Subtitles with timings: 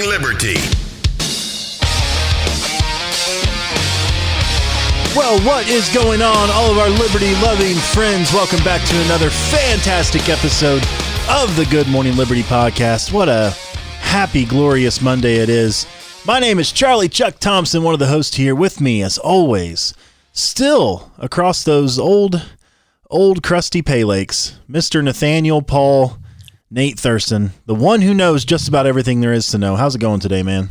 [0.00, 0.56] Liberty.
[5.14, 8.32] Well, what is going on, all of our liberty loving friends?
[8.32, 10.82] Welcome back to another fantastic episode
[11.28, 13.12] of the Good Morning Liberty podcast.
[13.12, 13.50] What a
[14.00, 15.86] happy, glorious Monday it is.
[16.24, 19.92] My name is Charlie Chuck Thompson, one of the hosts here with me, as always,
[20.32, 22.50] still across those old,
[23.10, 25.04] old crusty pay lakes, Mr.
[25.04, 26.16] Nathaniel Paul
[26.74, 29.76] Nate Thurston, the one who knows just about everything there is to know.
[29.76, 30.70] How's it going today, man?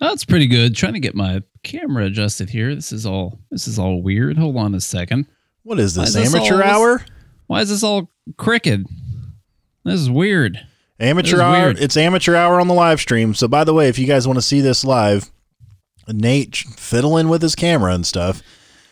[0.00, 0.74] Oh, it's pretty good.
[0.74, 2.74] Trying to get my camera adjusted here.
[2.74, 4.36] This is all this is all weird.
[4.38, 5.26] Hold on a second.
[5.62, 7.04] What is this, Why is this amateur all- hour?
[7.46, 8.86] Why is this all crooked?
[9.84, 10.58] This is weird.
[10.98, 11.62] Amateur is hour.
[11.66, 11.78] weird.
[11.78, 13.32] It's amateur hour on the live stream.
[13.34, 15.30] So, by the way, if you guys want to see this live,
[16.08, 18.42] Nate fiddling with his camera and stuff,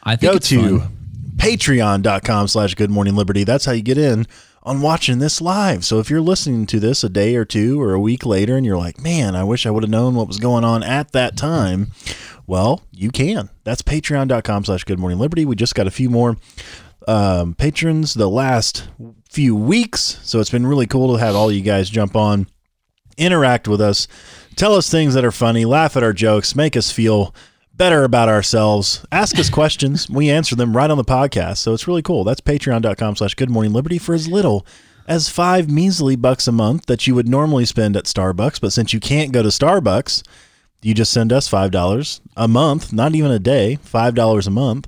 [0.04, 0.96] I think go it's to fun.
[1.36, 3.42] patreon.com slash good morning liberty.
[3.42, 4.26] That's how you get in
[4.64, 5.84] on watching this live.
[5.84, 8.64] So if you're listening to this a day or two or a week later and
[8.64, 11.36] you're like, man, I wish I would have known what was going on at that
[11.36, 11.92] time.
[12.46, 13.50] Well, you can.
[13.64, 15.44] That's patreon.com slash good morning liberty.
[15.44, 16.36] We just got a few more
[17.06, 18.88] um, patrons the last
[19.30, 20.18] few weeks.
[20.22, 22.46] So it's been really cool to have all you guys jump on,
[23.18, 24.08] interact with us,
[24.56, 27.34] tell us things that are funny, laugh at our jokes, make us feel
[27.76, 30.08] better about ourselves, ask us questions.
[30.14, 31.58] We answer them right on the podcast.
[31.58, 32.24] So it's really cool.
[32.24, 34.66] That's patreon.com slash good morning liberty for as little
[35.06, 38.60] as five measly bucks a month that you would normally spend at Starbucks.
[38.60, 40.22] But since you can't go to Starbucks,
[40.82, 44.86] you just send us $5 a month, not even a day, $5 a month,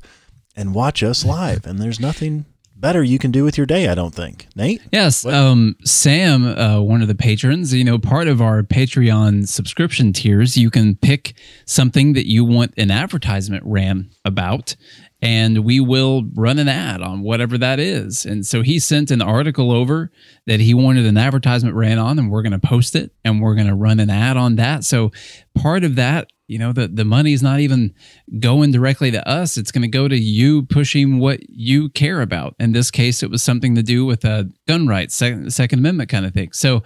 [0.55, 1.67] and watch us live.
[1.67, 2.45] And there's nothing
[2.77, 4.47] better you can do with your day, I don't think.
[4.55, 4.83] Nate?
[4.93, 10.13] Yes, um, Sam, uh, one of the patrons, you know, part of our Patreon subscription
[10.13, 14.77] tiers, you can pick something that you want an advertisement ran about,
[15.23, 18.27] and we will run an ad on whatever that is.
[18.27, 20.11] And so he sent an article over
[20.47, 23.55] that he wanted an advertisement ran on, and we're going to post it, and we're
[23.55, 24.85] going to run an ad on that.
[24.85, 25.13] So
[25.57, 26.29] part of that.
[26.49, 27.93] You know, the, the money's not even
[28.39, 29.57] going directly to us.
[29.57, 32.55] It's going to go to you pushing what you care about.
[32.61, 36.09] In this case, it was something to do with a gun rights, second, second Amendment
[36.09, 36.53] kind of thing.
[36.53, 36.85] So,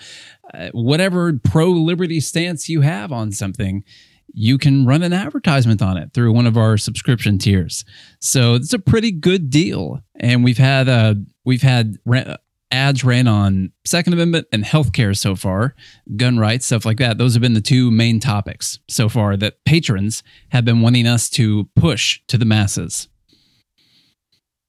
[0.54, 3.84] uh, whatever pro liberty stance you have on something,
[4.32, 7.84] you can run an advertisement on it through one of our subscription tiers.
[8.20, 10.00] So it's a pretty good deal.
[10.18, 11.14] And we've had uh,
[11.44, 11.98] we've had
[12.70, 15.74] ads ran on Second Amendment and healthcare so far,
[16.16, 17.18] gun rights, stuff like that.
[17.18, 21.28] Those have been the two main topics so far that patrons have been wanting us
[21.30, 23.08] to push to the masses.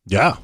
[0.06, 0.38] Yeah.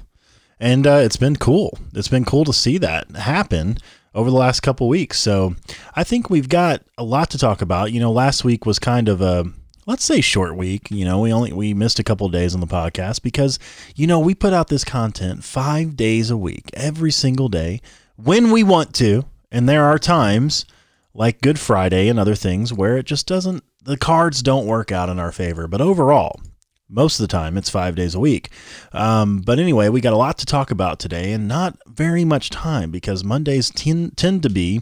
[0.60, 1.78] And uh, it's been cool.
[1.94, 3.78] It's been cool to see that happen
[4.14, 5.20] over the last couple weeks.
[5.20, 5.56] So
[5.96, 7.92] I think we've got a lot to talk about.
[7.92, 9.46] You know, last week was kind of a
[9.86, 10.92] let's say short week.
[10.92, 13.58] You know, we only we missed a couple days on the podcast because
[13.96, 17.82] you know we put out this content five days a week, every single day
[18.18, 20.66] when we want to, and there are times
[21.14, 23.64] like Good Friday and other things where it just doesn't.
[23.84, 26.42] The cards don't work out in our favor, but overall,
[26.90, 28.50] most of the time it's five days a week.
[28.92, 32.50] Um, but anyway, we got a lot to talk about today and not very much
[32.50, 34.82] time because Mondays tend, tend to be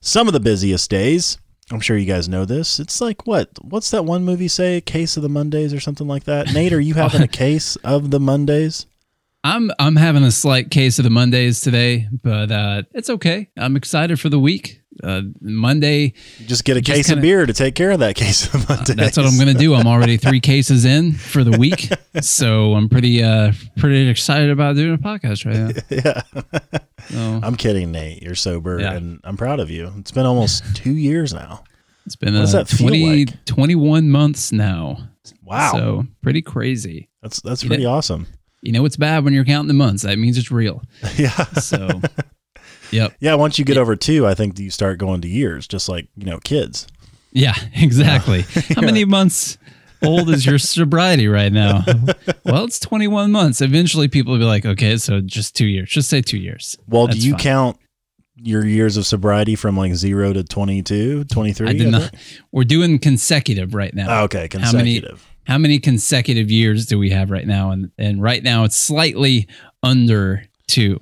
[0.00, 1.38] some of the busiest days.
[1.70, 2.78] I'm sure you guys know this.
[2.78, 3.48] It's like what?
[3.62, 4.80] What's that one movie say?
[4.80, 6.52] Case of the Mondays or something like that.
[6.52, 8.86] Nate, are you having a case of the Mondays?
[9.44, 13.48] I'm I'm having a slight case of the Mondays today, but uh, it's okay.
[13.56, 14.81] I'm excited for the week.
[15.02, 16.12] Uh, Monday,
[16.46, 18.68] just get a Just case kinda- of beer to take care of that case of
[18.68, 18.94] Mondays.
[18.96, 19.74] that's what I'm going to do.
[19.74, 21.88] I'm already three cases in for the week,
[22.20, 25.82] so I'm pretty uh pretty excited about doing a podcast right now.
[25.90, 26.22] yeah.
[27.10, 28.22] So I'm kidding, Nate.
[28.22, 28.92] You're sober, Yeah.
[28.92, 29.92] and I'm proud of you.
[29.98, 31.64] It's been almost two years now.
[32.06, 33.44] it's been What uh, does that feel 20, like?
[33.46, 35.08] 21 months now.
[35.42, 37.08] Wow, So pretty crazy.
[37.22, 38.26] that's that's You pretty know- awesome.
[38.64, 40.04] You know it's bad when you're counting the months.
[40.04, 40.82] That means it's real.
[41.16, 41.30] Yeah.
[41.54, 42.00] So,
[42.92, 43.14] yep.
[43.20, 46.08] Yeah, once you get over two, I think you start going to years, just like
[46.16, 46.86] you know, kids.
[47.32, 48.42] Yeah, exactly.
[48.74, 49.58] How many months
[50.04, 51.84] old is your sobriety right now?
[52.44, 53.60] Well, it's 21 months.
[53.60, 55.88] Eventually, people will be like, okay, so just two years.
[55.88, 56.76] Just say two years.
[56.88, 57.40] Well, That's do you fine.
[57.40, 57.76] count
[58.36, 61.68] your years of sobriety from like zero to 22, 23?
[61.68, 62.12] I did not.
[62.50, 64.20] We're doing consecutive right now.
[64.20, 65.26] Oh, okay, How many- consecutive.
[65.44, 67.70] How many consecutive years do we have right now?
[67.70, 69.48] And and right now, it's slightly
[69.82, 71.00] under two.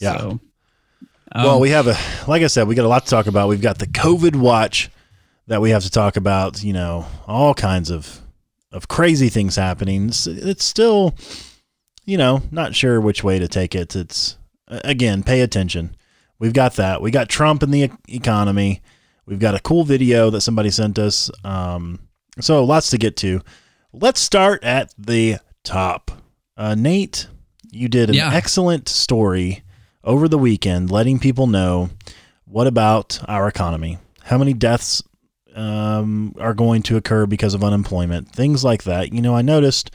[0.00, 0.18] Yeah.
[0.18, 0.40] So,
[1.34, 1.96] well, um, we have a,
[2.28, 3.48] like I said, we got a lot to talk about.
[3.48, 4.90] We've got the COVID watch
[5.46, 6.62] that we have to talk about.
[6.62, 8.20] You know, all kinds of
[8.72, 10.08] of crazy things happening.
[10.08, 11.14] It's, it's still,
[12.04, 13.96] you know, not sure which way to take it.
[13.96, 14.36] It's
[14.68, 15.96] again, pay attention.
[16.38, 17.02] We've got that.
[17.02, 18.80] We got Trump and the economy.
[19.26, 21.30] We've got a cool video that somebody sent us.
[21.44, 22.00] Um,
[22.40, 23.42] so lots to get to.
[23.92, 26.10] Let's start at the top.
[26.56, 27.26] Uh, Nate,
[27.70, 28.30] you did an Yeah.
[28.32, 29.62] excellent story
[30.10, 31.88] over the weekend, letting people know
[32.44, 35.04] what about our economy, how many deaths
[35.54, 39.12] um, are going to occur because of unemployment, things like that.
[39.12, 39.92] You know, I noticed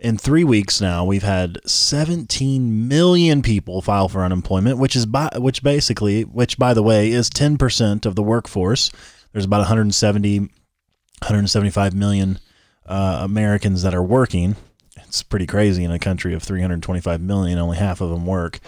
[0.00, 5.30] in three weeks now we've had 17 million people file for unemployment, which is by
[5.36, 8.90] which basically, which by the way is 10 percent of the workforce.
[9.32, 12.40] There's about 170, 175 million
[12.84, 14.56] uh, Americans that are working.
[14.96, 17.60] It's pretty crazy in a country of 325 million.
[17.60, 18.58] Only half of them work.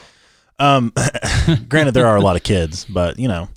[0.58, 0.92] Um,
[1.68, 3.48] granted, there are a lot of kids, but you know.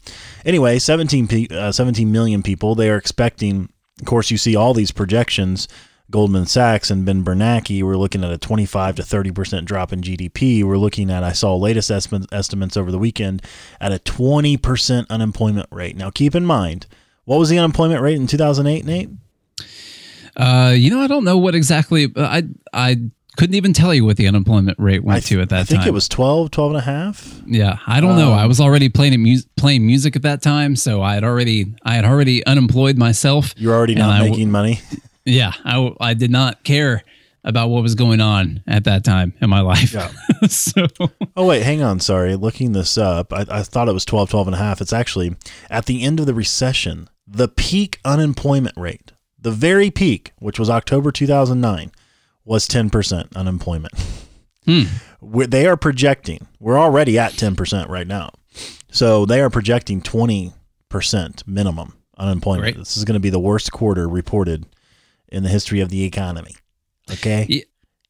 [0.46, 2.74] Anyway, 17, pe- uh, 17 million people.
[2.76, 3.70] They are expecting.
[4.00, 5.68] Of course, you see all these projections.
[6.10, 10.02] Goldman Sachs and Ben Bernanke, we're looking at a 25 to 30 percent drop in
[10.02, 10.64] GDP.
[10.64, 13.42] We're looking at, I saw latest estimate, estimates over the weekend,
[13.82, 15.98] at a 20 percent unemployment rate.
[15.98, 16.86] Now, keep in mind,
[17.26, 19.10] what was the unemployment rate in 2008, Nate?
[20.38, 22.08] Uh, you know, I don't know what exactly.
[22.16, 22.98] I I
[23.38, 25.62] couldn't even tell you what the unemployment rate went th- to at that time.
[25.62, 25.90] I think time.
[25.90, 27.42] it was 12, 12 and a half.
[27.46, 28.32] Yeah, I don't um, know.
[28.34, 31.94] I was already playing mu- playing music at that time, so I had already I
[31.94, 33.54] had already unemployed myself.
[33.56, 34.82] You're already not making money.
[35.30, 37.04] Yeah, I, I did not care
[37.44, 39.94] about what was going on at that time in my life.
[39.94, 40.10] Yeah.
[40.48, 40.88] so
[41.36, 42.38] Oh wait, hang on, sorry.
[42.38, 44.80] Looking this up, I, I thought it was 12, 12 and a half.
[44.80, 45.36] It's actually
[45.70, 50.70] at the end of the recession, the peak unemployment rate, the very peak, which was
[50.70, 51.92] October 2009,
[52.48, 53.94] was 10% unemployment.
[54.66, 54.84] Hmm.
[55.22, 58.32] they are projecting, we're already at 10% right now.
[58.92, 62.64] So they are projecting 20% minimum unemployment.
[62.64, 62.78] Great.
[62.78, 64.66] This is going to be the worst quarter reported
[65.30, 66.56] in the history of the economy.
[67.12, 67.46] Okay.
[67.50, 67.62] Yeah.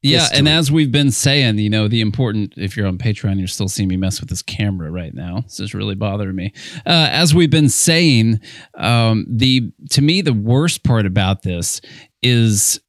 [0.03, 3.47] Yeah, and as we've been saying, you know, the important, if you're on Patreon, you're
[3.47, 5.41] still seeing me mess with this camera right now.
[5.41, 6.53] This is really bothering me.
[6.85, 8.39] Uh, as we've been saying,
[8.75, 11.81] um, the to me, the worst part about this
[12.21, 12.79] is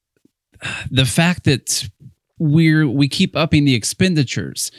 [0.90, 1.88] the fact that
[2.38, 4.70] we're we keep upping the expenditures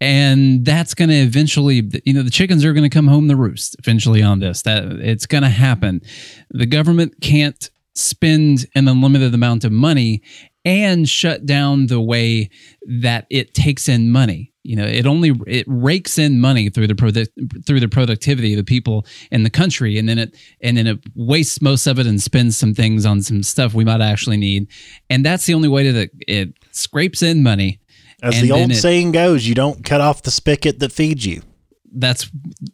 [0.00, 3.36] and that's going to eventually you know the chickens are going to come home the
[3.36, 6.02] roost eventually on this that it's going to happen
[6.50, 10.22] the government can't spend an unlimited amount of money
[10.64, 12.50] and shut down the way
[12.86, 14.52] that it takes in money.
[14.64, 17.30] You know, it only it rakes in money through the product
[17.66, 20.98] through the productivity of the people in the country, and then it and then it
[21.14, 24.68] wastes most of it and spends some things on some stuff we might actually need,
[25.08, 27.80] and that's the only way that it scrapes in money.
[28.22, 31.42] As the old it, saying goes, you don't cut off the spigot that feeds you
[31.92, 32.30] that's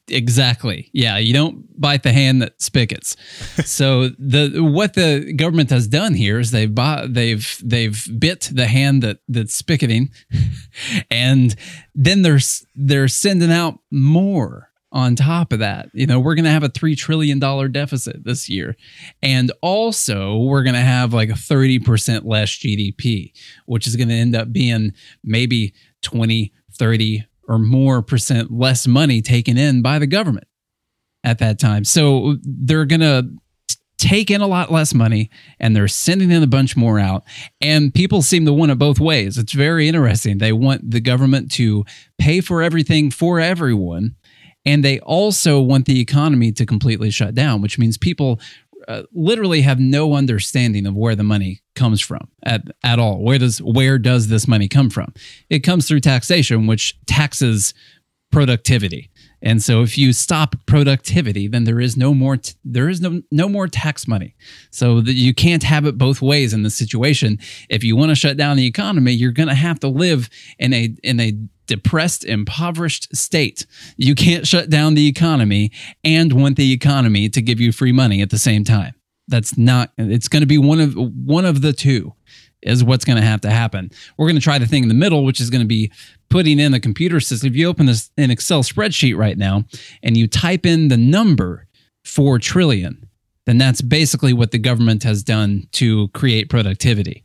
[0.08, 0.90] exactly.
[0.92, 3.16] Yeah you don't bite the hand that spigots.
[3.64, 8.66] So the what the government has done here is they've bought, they've they've bit the
[8.66, 10.10] hand that that's spigoting
[11.10, 11.54] and
[11.94, 12.40] then they're
[12.74, 15.88] they're sending out more on top of that.
[15.92, 18.76] You know we're going to have a 3 trillion dollar deficit this year
[19.22, 23.32] and also we're going to have like a 30% less gdp
[23.66, 29.22] which is going to end up being maybe 20 30 or more percent less money
[29.22, 30.46] taken in by the government
[31.22, 31.84] at that time.
[31.84, 33.28] So they're going to
[33.96, 37.24] take in a lot less money and they're sending in a bunch more out.
[37.60, 39.38] And people seem to want it both ways.
[39.38, 40.38] It's very interesting.
[40.38, 41.84] They want the government to
[42.18, 44.16] pay for everything for everyone.
[44.66, 48.40] And they also want the economy to completely shut down, which means people
[48.88, 53.22] uh, literally have no understanding of where the money comes from at, at all.
[53.22, 55.12] Where does where does this money come from?
[55.50, 57.74] It comes through taxation, which taxes
[58.30, 59.10] productivity.
[59.42, 63.20] And so if you stop productivity, then there is no more t- there is no
[63.30, 64.34] no more tax money.
[64.70, 67.38] So that you can't have it both ways in this situation.
[67.68, 70.72] If you want to shut down the economy, you're going to have to live in
[70.72, 71.34] a in a
[71.66, 73.66] depressed, impoverished state.
[73.96, 75.70] You can't shut down the economy
[76.02, 78.94] and want the economy to give you free money at the same time.
[79.28, 82.14] That's not it's going to be one of one of the two
[82.62, 83.90] is what's going to have to happen.
[84.16, 85.92] We're going to try the thing in the middle, which is going to be
[86.30, 87.48] putting in a computer system.
[87.48, 89.64] If you open this an Excel spreadsheet right now
[90.02, 91.66] and you type in the number
[92.04, 93.08] 4 trillion,
[93.46, 97.23] then that's basically what the government has done to create productivity.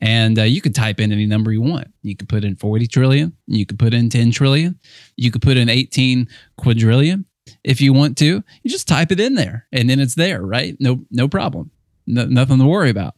[0.00, 1.88] And uh, you could type in any number you want.
[2.02, 3.36] You could put in 40 trillion.
[3.46, 4.78] You could put in 10 trillion.
[5.16, 7.26] You could put in 18 quadrillion
[7.64, 8.42] if you want to.
[8.62, 10.76] You just type it in there and then it's there, right?
[10.80, 11.70] No, no problem.
[12.06, 13.14] No, nothing to worry about.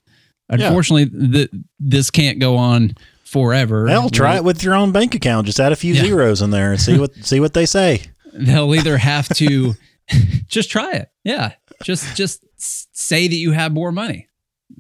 [0.49, 1.29] Unfortunately, yeah.
[1.49, 3.87] the, this can't go on forever.
[3.89, 5.47] Hell, try it with your own bank account.
[5.47, 6.03] Just add a few yeah.
[6.03, 8.03] zeros in there and see what see what they say.
[8.35, 9.75] They'll either have to
[10.47, 11.11] just try it.
[11.25, 11.53] Yeah.
[11.83, 14.29] Just just say that you have more money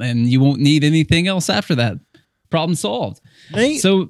[0.00, 1.98] and you won't need anything else after that.
[2.50, 3.20] Problem solved.
[3.52, 4.08] Nate, so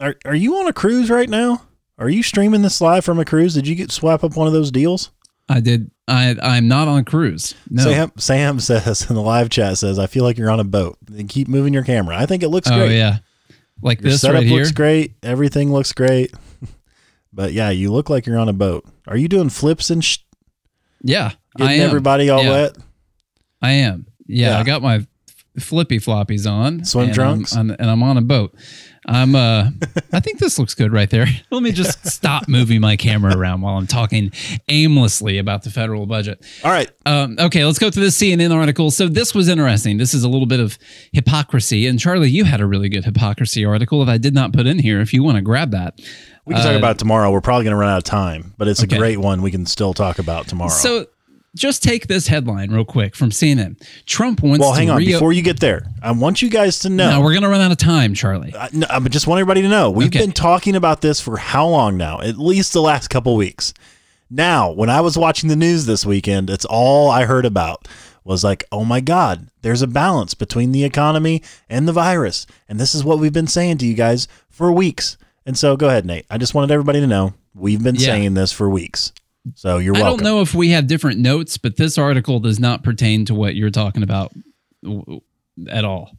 [0.00, 1.62] are are you on a cruise right now?
[1.98, 3.54] Are you streaming this live from a cruise?
[3.54, 5.10] Did you get swap up one of those deals?
[5.48, 5.90] I did.
[6.08, 7.54] I I'm not on a cruise.
[7.70, 7.84] No.
[7.84, 10.98] Sam Sam says in the live chat says I feel like you're on a boat.
[11.08, 12.16] And keep moving your camera.
[12.16, 12.88] I think it looks oh, great.
[12.88, 13.18] Oh yeah,
[13.80, 15.14] like your this setup right looks great.
[15.22, 16.34] Everything looks great.
[17.32, 18.84] but yeah, you look like you're on a boat.
[19.06, 20.18] Are you doing flips and sh-
[21.02, 21.32] yeah?
[21.56, 22.50] Getting everybody all yeah.
[22.50, 22.76] wet.
[23.60, 24.06] I am.
[24.26, 24.58] Yeah, Yeah.
[24.58, 25.06] I got my
[25.58, 26.84] flippy floppies on.
[26.84, 27.54] Swim and trunks?
[27.54, 28.54] I'm, on- and I'm on a boat.
[29.04, 29.68] I'm uh
[30.12, 31.26] I think this looks good right there.
[31.50, 34.30] Let me just stop moving my camera around while I'm talking
[34.68, 36.44] aimlessly about the federal budget.
[36.64, 36.88] All right.
[37.04, 38.92] Um, okay, let's go to this CNN article.
[38.92, 39.98] So this was interesting.
[39.98, 40.78] This is a little bit of
[41.12, 41.86] hypocrisy.
[41.88, 44.78] And Charlie, you had a really good hypocrisy article that I did not put in
[44.78, 45.00] here.
[45.00, 46.00] If you want to grab that,
[46.46, 47.30] We can talk Uh, about it tomorrow.
[47.32, 48.94] We're probably going to run out of time, but it's Okay.
[48.96, 50.70] a great one we can still talk about tomorrow.
[50.70, 51.06] so
[51.54, 53.76] just take this headline real quick from CNN.
[54.06, 54.98] Trump wants to well, hang on.
[54.98, 57.10] reo- Before you get there, I want you guys to know.
[57.10, 58.54] No, we're gonna run out of time, Charlie.
[58.58, 60.20] I, no, I just want everybody to know we've Okay.
[60.20, 62.20] been talking about this for how long now?
[62.20, 63.74] At least the last couple weeks.
[64.30, 67.86] Now, when I was watching the news this weekend, it's all I heard about
[68.24, 72.46] was like, oh my God, there's a balance between the economy and the virus.
[72.68, 75.18] And this is what we've been saying to you guys for weeks.
[75.44, 76.24] And so go ahead, Nate.
[76.30, 78.06] I just wanted everybody to know we've been Yeah.
[78.06, 79.12] saying this for weeks.
[79.54, 82.84] So you're I don't know if we have different notes, but this article does not
[82.84, 84.32] pertain to what you're talking about
[85.68, 86.12] at all.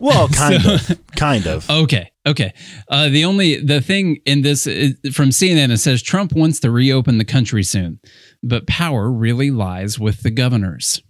[0.00, 1.00] Well, kind of.
[1.16, 1.68] Kind of.
[1.68, 2.10] Okay.
[2.26, 2.52] Okay.
[2.88, 6.70] Uh, the only the thing in this is, from CNN it says Trump wants to
[6.70, 8.00] reopen the country soon,
[8.42, 11.02] but power really lies with the governors.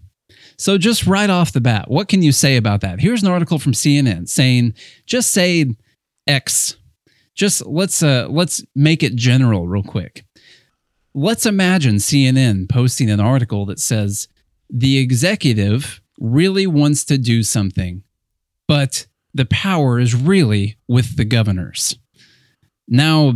[0.56, 3.00] So just right off the bat, what can you say about that?
[3.00, 4.74] Here's an article from CNN saying
[5.06, 5.66] just say
[6.26, 6.76] X.
[7.34, 10.24] Just let's uh let's make it general real quick.
[11.14, 14.28] Let's imagine CNN posting an article that says
[14.68, 18.02] the executive really wants to do something,
[18.66, 21.96] but the power is really with the governors.
[22.88, 23.34] Now,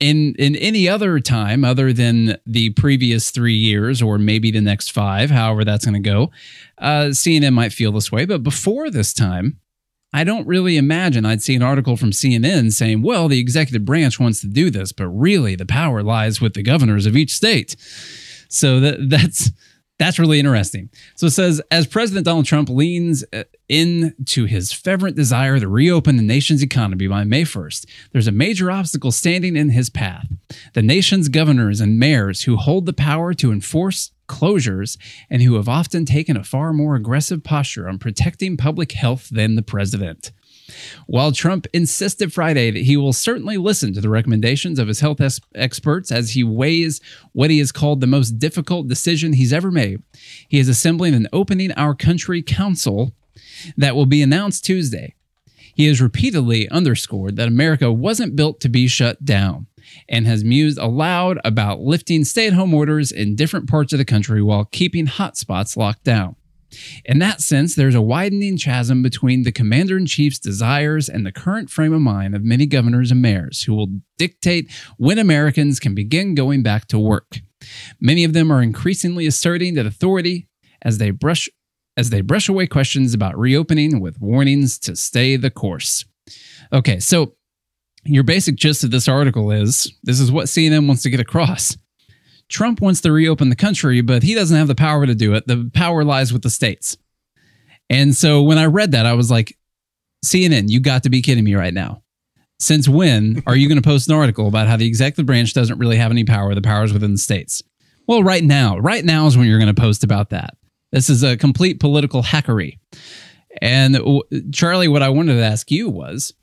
[0.00, 4.90] in in any other time other than the previous three years or maybe the next
[4.90, 6.32] five, however that's going to go,
[6.78, 8.24] uh, CNN might feel this way.
[8.24, 9.60] But before this time,
[10.12, 14.20] I don't really imagine I'd see an article from CNN saying, "Well, the executive branch
[14.20, 17.76] wants to do this, but really the power lies with the governors of each state."
[18.48, 19.50] So that that's
[19.98, 20.90] that's really interesting.
[21.14, 26.16] So it says, as President Donald Trump leans uh, into his fervent desire to reopen
[26.16, 30.26] the nation's economy by May 1st, there's a major obstacle standing in his path.
[30.74, 34.96] The nation's governors and mayors who hold the power to enforce closures
[35.28, 39.54] and who have often taken a far more aggressive posture on protecting public health than
[39.56, 40.32] the president.
[41.06, 45.20] While Trump insisted Friday that he will certainly listen to the recommendations of his health
[45.20, 47.00] es- experts as he weighs
[47.32, 50.02] what he has called the most difficult decision he's ever made,
[50.48, 53.14] he is assembling an Opening Our Country Council
[53.76, 55.14] that will be announced Tuesday.
[55.74, 59.66] He has repeatedly underscored that America wasn't built to be shut down
[60.08, 64.04] and has mused aloud about lifting stay at home orders in different parts of the
[64.04, 66.36] country while keeping hotspots locked down.
[67.04, 71.32] In that sense, there's a widening chasm between the commander in chief's desires and the
[71.32, 75.94] current frame of mind of many governors and mayors who will dictate when Americans can
[75.94, 77.40] begin going back to work.
[78.00, 80.48] Many of them are increasingly asserting that authority
[80.82, 81.48] as they brush
[81.94, 86.06] as they brush away questions about reopening with warnings to stay the course.
[86.72, 87.34] Okay, so
[88.04, 91.76] your basic gist of this article is this is what CNN wants to get across.
[92.48, 95.46] Trump wants to reopen the country, but he doesn't have the power to do it.
[95.46, 96.96] The power lies with the states.
[97.88, 99.56] And so when I read that, I was like,
[100.24, 102.02] CNN, you got to be kidding me right now.
[102.58, 105.78] Since when are you going to post an article about how the executive branch doesn't
[105.78, 106.54] really have any power?
[106.54, 107.62] The power is within the states.
[108.06, 110.56] Well, right now, right now is when you're going to post about that.
[110.90, 112.78] This is a complete political hackery.
[113.60, 113.98] And
[114.52, 116.34] Charlie, what I wanted to ask you was,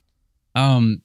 [0.56, 1.01] um,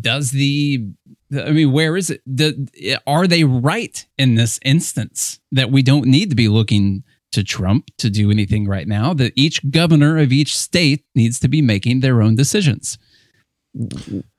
[0.00, 0.86] does the
[1.34, 2.20] I mean, where is it?
[2.26, 7.42] The, are they right in this instance that we don't need to be looking to
[7.42, 9.14] Trump to do anything right now?
[9.14, 12.98] That each governor of each state needs to be making their own decisions.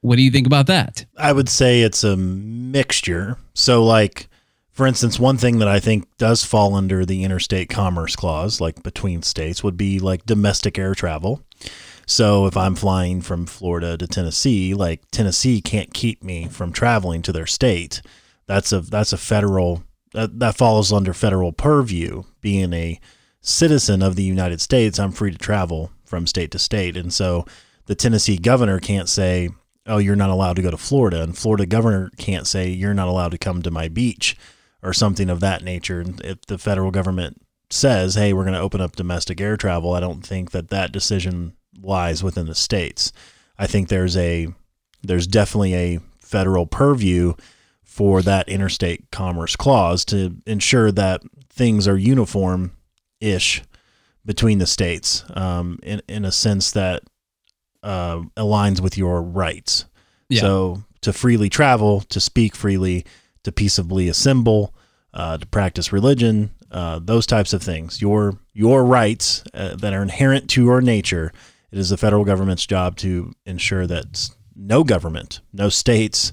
[0.02, 1.06] What do you think about that?
[1.18, 3.38] I would say it's a mixture.
[3.56, 4.28] So, like,
[4.72, 8.84] for instance, one thing that I think does fall under the interstate commerce clause, like
[8.84, 11.42] between states, would be like domestic air travel.
[12.06, 17.22] So, if I'm flying from Florida to Tennessee, like Tennessee can't keep me from traveling
[17.24, 18.02] to their state.
[18.46, 19.84] That's a that's a federal
[20.14, 22.24] that, that falls under federal purview.
[22.42, 23.00] Being a
[23.42, 27.46] citizen of the United States, I'm free to travel from state to state, and so
[27.86, 29.50] the Tennessee governor can't say,
[29.86, 33.08] "Oh, you're not allowed to go to Florida," and Florida governor can't say, "You're not
[33.08, 34.36] allowed to come to my beach,"
[34.82, 36.02] or something of that nature.
[36.02, 39.94] And if the federal government says, "Hey, we're going to open up domestic air travel,"
[39.94, 43.12] I don't think that that decision lies within the states.
[43.58, 44.48] I think there's a
[45.02, 47.34] there's definitely a federal purview
[47.84, 52.72] for that interstate commerce clause to ensure that things are uniform
[53.20, 53.62] ish
[54.26, 57.04] between the states um, in, in a sense that
[57.84, 59.86] uh, aligns with your rights.
[60.30, 60.42] Yeah.
[60.42, 63.06] So to freely travel, to speak freely,
[63.44, 64.74] to peaceably assemble,
[65.14, 68.02] uh, to practice religion, uh, those types of things.
[68.02, 71.32] Your your rights uh, that are inherent to your nature.
[71.74, 76.32] It is the federal government's job to ensure that no government, no states,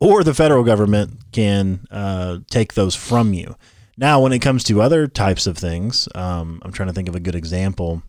[0.00, 3.56] or the federal government can uh, take those from you.
[3.96, 7.14] Now, when it comes to other types of things, um, I'm trying to think of
[7.14, 8.02] a good example.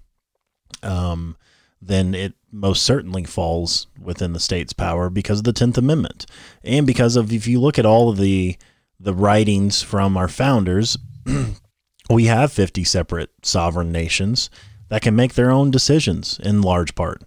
[0.83, 1.37] Um,
[1.81, 6.25] then it most certainly falls within the state's power because of the Tenth Amendment,
[6.65, 8.57] and because of if you look at all of the
[8.99, 10.97] the writings from our founders,
[12.09, 14.49] we have 50 separate sovereign nations
[14.89, 17.23] that can make their own decisions in large part.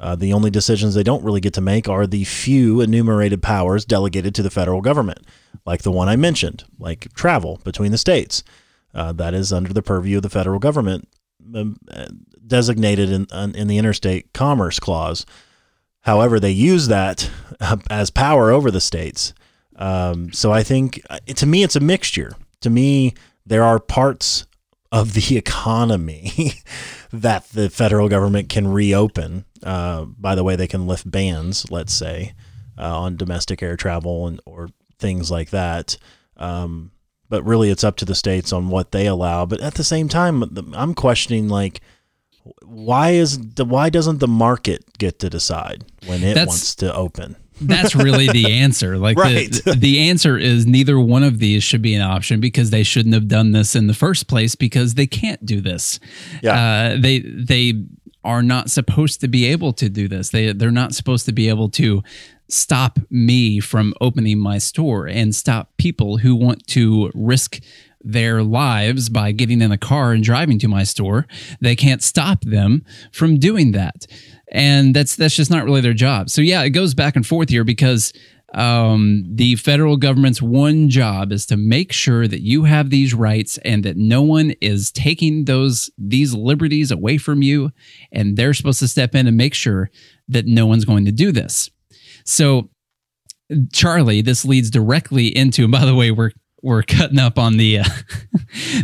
[0.00, 3.84] Uh, the only decisions they don't really get to make are the few enumerated powers
[3.84, 5.20] delegated to the federal government,
[5.64, 8.42] like the one I mentioned, like travel between the states.
[8.92, 11.08] Uh, that is under the purview of the federal government,
[11.54, 11.76] um,
[12.46, 15.24] designated in, in the Interstate Commerce Clause.
[16.00, 17.30] However, they use that
[17.60, 19.32] uh, as power over the states.
[19.76, 22.36] Um, so I think, uh, to me, it's a mixture.
[22.60, 23.14] To me,
[23.46, 24.46] there are parts
[24.94, 26.52] of the economy
[27.12, 29.44] that the federal government can reopen.
[29.62, 32.32] Uh, by the way, they can lift bans, let's say,
[32.78, 34.68] uh, on domestic air travel and or
[35.00, 35.98] things like that.
[36.36, 36.92] Um,
[37.28, 39.44] but really, it's up to the states on what they allow.
[39.46, 41.80] But at the same time, I'm questioning like,
[42.62, 46.94] why is the why doesn't the market get to decide when it That's, wants to
[46.94, 47.36] open?
[47.60, 48.98] That's really the answer.
[48.98, 49.50] Like right.
[49.52, 53.14] the, the answer is neither one of these should be an option because they shouldn't
[53.14, 56.00] have done this in the first place because they can't do this.
[56.42, 56.94] Yeah.
[56.94, 57.84] Uh, they they
[58.24, 60.30] are not supposed to be able to do this.
[60.30, 62.02] They they're not supposed to be able to
[62.48, 67.60] stop me from opening my store and stop people who want to risk
[68.04, 71.26] their lives by getting in a car and driving to my store.
[71.60, 74.06] They can't stop them from doing that
[74.54, 76.30] and that's that's just not really their job.
[76.30, 78.12] So yeah, it goes back and forth here because
[78.54, 83.58] um, the federal government's one job is to make sure that you have these rights
[83.58, 87.72] and that no one is taking those these liberties away from you,
[88.12, 89.90] and they're supposed to step in and make sure
[90.28, 91.68] that no one's going to do this.
[92.24, 92.70] So
[93.72, 96.30] Charlie, this leads directly into, and by the way, we're
[96.64, 97.84] were cutting up on the uh,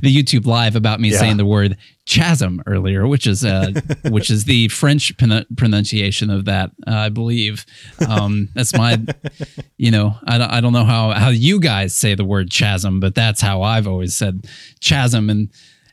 [0.02, 1.18] the YouTube live about me yeah.
[1.18, 3.72] saying the word chasm earlier, which is uh,
[4.10, 5.16] which is the French
[5.56, 7.64] pronunciation of that, uh, I believe.
[8.06, 9.02] Um, that's my,
[9.78, 13.00] you know, I don't, I don't know how how you guys say the word chasm,
[13.00, 14.46] but that's how I've always said
[14.80, 15.48] chasm and.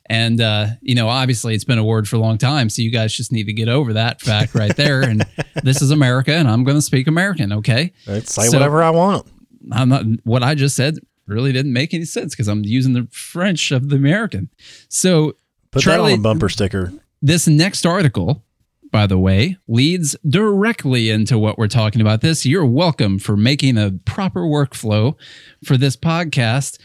[0.09, 2.89] And uh, you know, obviously, it's been a word for a long time, so you
[2.89, 5.01] guys just need to get over that fact right there.
[5.01, 5.25] And
[5.63, 7.51] this is America, and I'm going to speak American.
[7.51, 9.27] Okay, right, say so, whatever I want.
[9.69, 10.05] I'm not.
[10.23, 13.89] What I just said really didn't make any sense because I'm using the French of
[13.89, 14.49] the American.
[14.89, 15.33] So
[15.71, 16.93] put Charlie, that on a bumper sticker.
[17.21, 18.43] This next article,
[18.91, 22.21] by the way, leads directly into what we're talking about.
[22.21, 25.15] This you're welcome for making a proper workflow
[25.63, 26.79] for this podcast.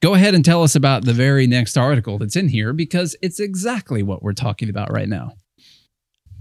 [0.00, 3.40] Go ahead and tell us about the very next article that's in here because it's
[3.40, 5.32] exactly what we're talking about right now.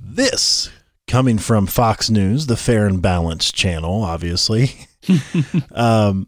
[0.01, 0.69] This
[1.07, 4.87] coming from Fox News, the Fair and Balanced channel, obviously.
[5.71, 6.27] um,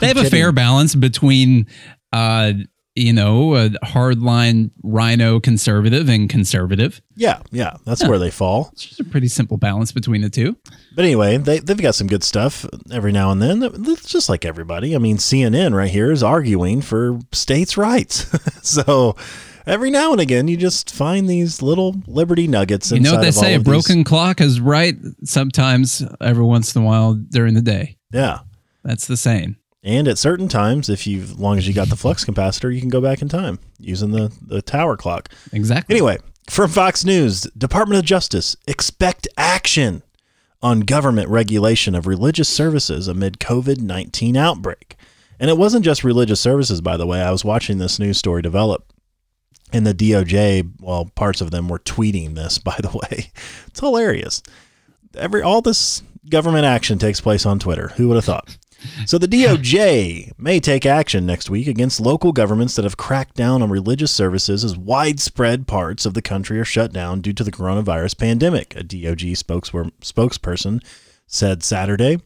[0.00, 1.66] they have a fair balance between,
[2.12, 2.52] uh,
[2.94, 7.02] you know, a hardline RINO conservative and conservative.
[7.14, 8.08] Yeah, yeah, that's yeah.
[8.08, 8.70] where they fall.
[8.72, 10.56] It's just a pretty simple balance between the two.
[10.94, 13.62] But anyway, they they've got some good stuff every now and then.
[13.62, 14.94] It's just like everybody.
[14.94, 18.26] I mean, CNN right here is arguing for states' rights.
[18.66, 19.14] so
[19.66, 22.90] every now and again you just find these little liberty nuggets.
[22.90, 24.06] You know what they say: a broken these.
[24.06, 27.98] clock is right sometimes, every once in a while during the day.
[28.10, 28.40] Yeah,
[28.84, 29.56] that's the saying.
[29.86, 32.80] And at certain times, if you, as long as you got the flux capacitor, you
[32.80, 35.28] can go back in time using the, the tower clock.
[35.52, 35.94] Exactly.
[35.94, 36.18] Anyway,
[36.50, 40.02] from Fox News, Department of Justice expect action
[40.60, 44.96] on government regulation of religious services amid COVID 19 outbreak.
[45.38, 47.22] And it wasn't just religious services, by the way.
[47.22, 48.92] I was watching this news story develop.
[49.72, 53.30] And the DOJ, well, parts of them were tweeting this, by the way.
[53.68, 54.42] It's hilarious.
[55.16, 57.92] Every all this government action takes place on Twitter.
[57.96, 58.56] Who would have thought?
[59.06, 63.62] So the DOJ may take action next week against local governments that have cracked down
[63.62, 67.52] on religious services as widespread parts of the country are shut down due to the
[67.52, 69.32] coronavirus pandemic, a DOJ
[70.00, 70.84] spokesperson
[71.26, 72.20] said Saturday.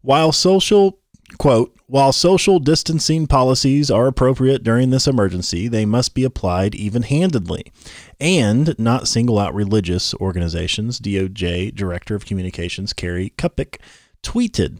[0.00, 0.98] While social
[1.38, 7.72] quote, while social distancing policies are appropriate during this emergency, they must be applied even-handedly
[8.20, 13.78] and not single out religious organizations, DOJ Director of Communications Kerry Kupec
[14.22, 14.78] tweeted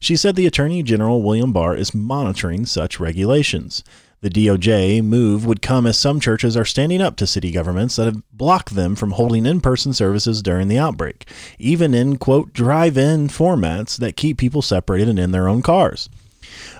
[0.00, 3.82] she said the Attorney General William Barr is monitoring such regulations.
[4.22, 8.06] The DOJ move would come as some churches are standing up to city governments that
[8.06, 11.28] have blocked them from holding in person services during the outbreak,
[11.58, 16.08] even in, quote, drive in formats that keep people separated and in their own cars.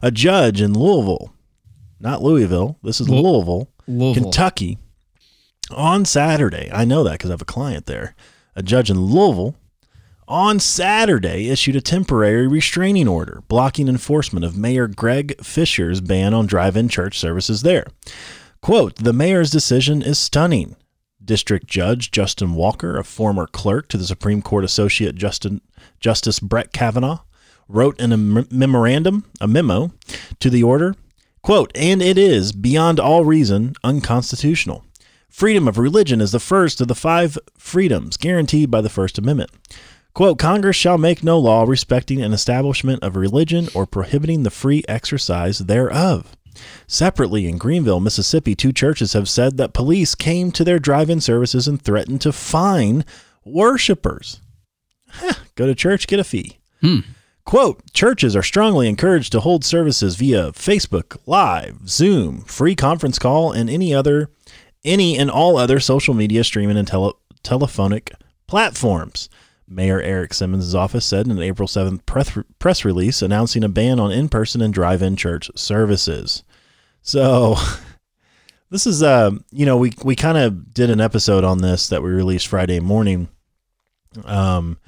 [0.03, 1.33] A judge in Louisville,
[2.01, 2.79] not Louisville.
[2.83, 4.23] This is Lou- Louisville, Louisville.
[4.25, 4.79] Kentucky.
[5.71, 8.15] On Saturday, I know that because I have a client there.
[8.55, 9.55] A judge in Louisville
[10.29, 16.47] on Saturday issued a temporary restraining order blocking enforcement of Mayor Greg Fisher's ban on
[16.47, 17.87] drive in church services there.
[18.61, 20.77] Quote The mayor's decision is stunning.
[21.25, 25.61] District Judge Justin Walker, a former clerk to the Supreme Court Associate Justin,
[25.99, 27.21] Justice Brett Kavanaugh,
[27.69, 29.93] wrote in a mem- memorandum, a memo,
[30.39, 30.95] to the order,
[31.43, 34.85] quote, and it is, beyond all reason, unconstitutional.
[35.29, 39.51] Freedom of religion is the first of the five freedoms guaranteed by the First Amendment.
[40.17, 44.83] Quote, Congress shall make no law respecting an establishment of religion or prohibiting the free
[44.89, 46.35] exercise thereof.
[46.87, 51.21] Separately, in Greenville, Mississippi, two churches have said that police came to their drive in
[51.21, 53.05] services and threatened to fine
[53.45, 54.41] worshipers.
[55.11, 56.61] Heh, go to church, get a fee.
[56.81, 57.01] Hmm.
[57.45, 63.53] Quote Churches are strongly encouraged to hold services via Facebook, Live, Zoom, free conference call,
[63.53, 64.31] and any other,
[64.83, 68.15] any and all other social media streaming and tele- telephonic
[68.47, 69.29] platforms.
[69.69, 72.07] Mayor Errick Simmons' office said in an April 7th
[72.59, 76.45] press, release announcing a ban on in person and drive in church services.
[77.03, 77.57] So,
[78.71, 82.03] this is, uh, you know, we, we kind of did an episode on this that
[82.03, 83.29] we released Friday morning
[84.25, 84.79] um,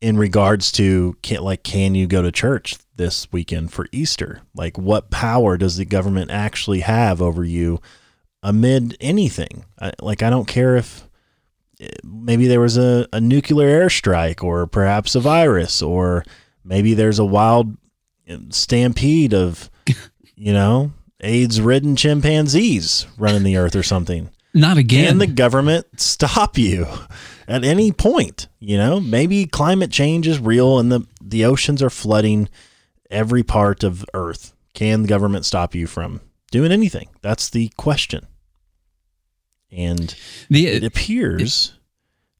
[0.00, 4.42] in regards to, can, like, can you go to church this weekend for Easter?
[4.54, 7.80] Like, what power does the government actually have over you
[8.42, 9.64] amid anything?
[9.80, 11.09] I, like, I don't care if
[12.04, 16.24] maybe there was a, a nuclear airstrike or perhaps a virus or
[16.64, 17.76] maybe there's a wild
[18.50, 19.70] stampede of
[20.36, 24.30] you know aids ridden chimpanzees running the earth or something.
[24.52, 25.06] Not again.
[25.06, 26.86] can the government stop you
[27.46, 29.00] at any point you know?
[29.00, 32.48] Maybe climate change is real and the the oceans are flooding
[33.10, 34.54] every part of earth.
[34.74, 37.08] Can the government stop you from doing anything?
[37.22, 38.26] That's the question
[39.72, 40.14] and
[40.48, 41.78] the, it appears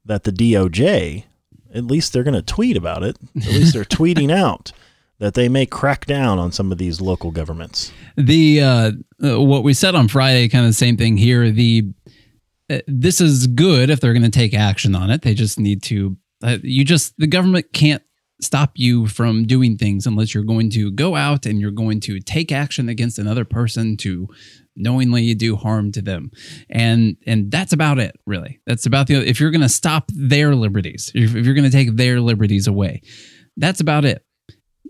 [0.05, 1.25] that the DOJ,
[1.73, 3.17] at least they're going to tweet about it.
[3.37, 4.71] At least they're tweeting out
[5.19, 7.91] that they may crack down on some of these local governments.
[8.17, 8.91] the uh,
[9.23, 11.51] uh, what we said on Friday, kind of the same thing here.
[11.51, 11.91] The
[12.69, 15.21] uh, this is good if they're going to take action on it.
[15.21, 16.17] They just need to.
[16.43, 18.01] Uh, you just the government can't
[18.41, 22.19] stop you from doing things unless you're going to go out and you're going to
[22.19, 24.27] take action against another person to
[24.75, 26.31] knowingly you do harm to them.
[26.69, 28.59] And and that's about it really.
[28.65, 31.77] That's about the if you're going to stop their liberties if, if you're going to
[31.77, 33.01] take their liberties away
[33.57, 34.25] that's about it.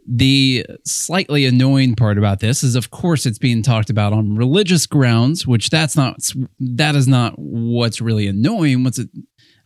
[0.07, 4.87] The slightly annoying part about this is of course it's being talked about on religious
[4.87, 6.17] grounds which that's not
[6.59, 8.83] that is not what's really annoying.
[8.83, 8.99] What's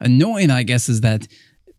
[0.01, 1.25] annoying i guess is that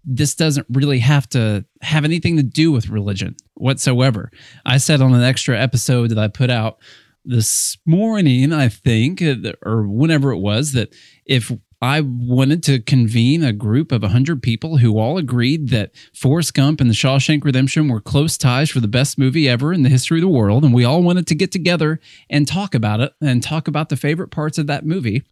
[0.02, 4.30] this doesn't really have to have anything to do with religion whatsoever.
[4.64, 6.78] I said on an extra episode that i put out
[7.26, 9.34] this morning i think uh,
[9.64, 14.78] or whenever it was that if I wanted to convene a group of 100 people
[14.78, 18.88] who all agreed that Forrest Gump and The Shawshank Redemption were close ties for the
[18.88, 20.64] best movie ever in the history of the world.
[20.64, 23.96] And we all wanted to get together and talk about it and talk about the
[23.96, 25.22] favorite parts of that movie.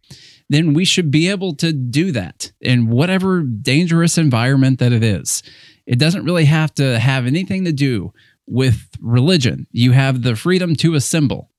[0.47, 5.41] Then we should be able to do that in whatever dangerous environment that it is.
[5.87, 8.13] It doesn't really have to have anything to do
[8.47, 9.65] with religion.
[9.71, 11.49] You have the freedom to assemble.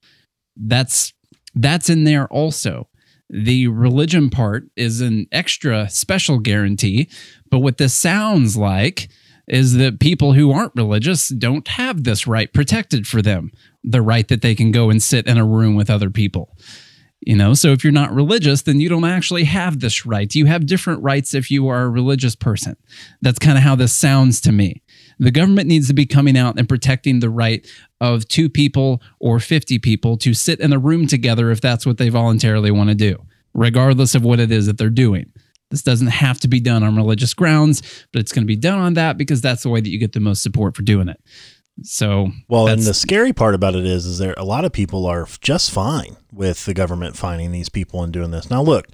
[0.56, 1.12] That's
[1.54, 2.88] that's in there also.
[3.28, 7.08] The religion part is an extra special guarantee.
[7.50, 9.08] But what this sounds like
[9.48, 13.50] is that people who aren't religious don't have this right protected for them
[13.86, 16.56] the right that they can go and sit in a room with other people.
[17.20, 20.32] You know, so if you're not religious, then you don't actually have this right.
[20.34, 22.76] You have different rights if you are a religious person.
[23.22, 24.82] That's kind of how this sounds to me.
[25.18, 27.66] The government needs to be coming out and protecting the right
[28.00, 31.98] of two people or 50 people to sit in a room together if that's what
[31.98, 33.16] they voluntarily want to do,
[33.54, 35.32] regardless of what it is that they're doing.
[35.70, 38.78] This doesn't have to be done on religious grounds, but it's going to be done
[38.78, 41.20] on that because that's the way that you get the most support for doing it.
[41.82, 45.06] So, Well, and the scary part about it is, is there a lot of people
[45.06, 48.48] are just fine with the government finding these people and doing this.
[48.48, 48.86] Now, look,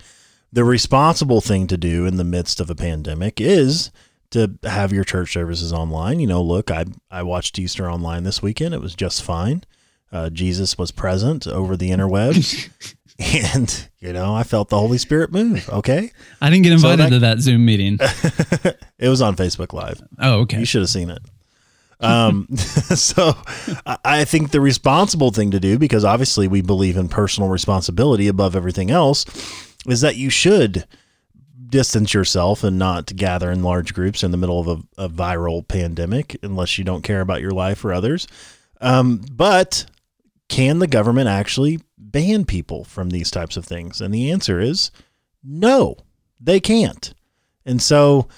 [0.52, 3.90] the responsible thing to do in the midst of a pandemic is
[4.32, 6.20] to have your church services online.
[6.20, 8.74] You know, look, I I watched Easter online this weekend.
[8.74, 9.64] It was just fine.
[10.10, 12.68] Uh, Jesus was present over the interwebs,
[13.18, 15.66] and you know, I felt the Holy Spirit move.
[15.70, 17.98] Okay, I didn't get So invited that- to that Zoom meeting.
[18.98, 20.02] it was on Facebook Live.
[20.18, 20.58] Oh, okay.
[20.58, 21.22] You should have seen it.
[22.00, 23.36] Um, so
[23.86, 28.28] I- I think the responsible thing to do, because obviously we believe in personal responsibility
[28.28, 29.24] above everything else,
[29.86, 30.84] is that you should
[31.72, 35.66] distance yourself and not gather in large groups in the middle of a, a viral
[35.66, 38.28] pandemic unless you don't care about your life or others.
[38.80, 39.86] Um, but
[40.48, 44.00] can the government actually ban people from these types of things?
[44.00, 44.92] And the answer is
[45.42, 45.96] no,
[46.38, 47.12] they can't.
[47.64, 48.28] And so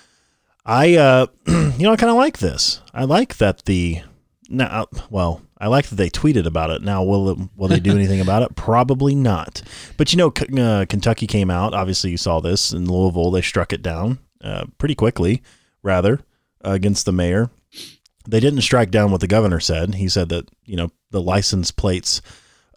[0.64, 2.80] I, uh, you know, I kind of like this.
[2.94, 4.00] I like that the
[4.48, 6.82] now, well, I like that they tweeted about it.
[6.82, 8.54] Now, will it, will they do anything about it?
[8.54, 9.62] Probably not.
[9.96, 11.72] But you know, K- uh, Kentucky came out.
[11.72, 13.30] Obviously, you saw this in Louisville.
[13.30, 15.42] They struck it down uh, pretty quickly,
[15.82, 16.20] rather,
[16.62, 17.48] uh, against the mayor.
[18.28, 19.94] They didn't strike down what the governor said.
[19.94, 22.20] He said that you know the license plates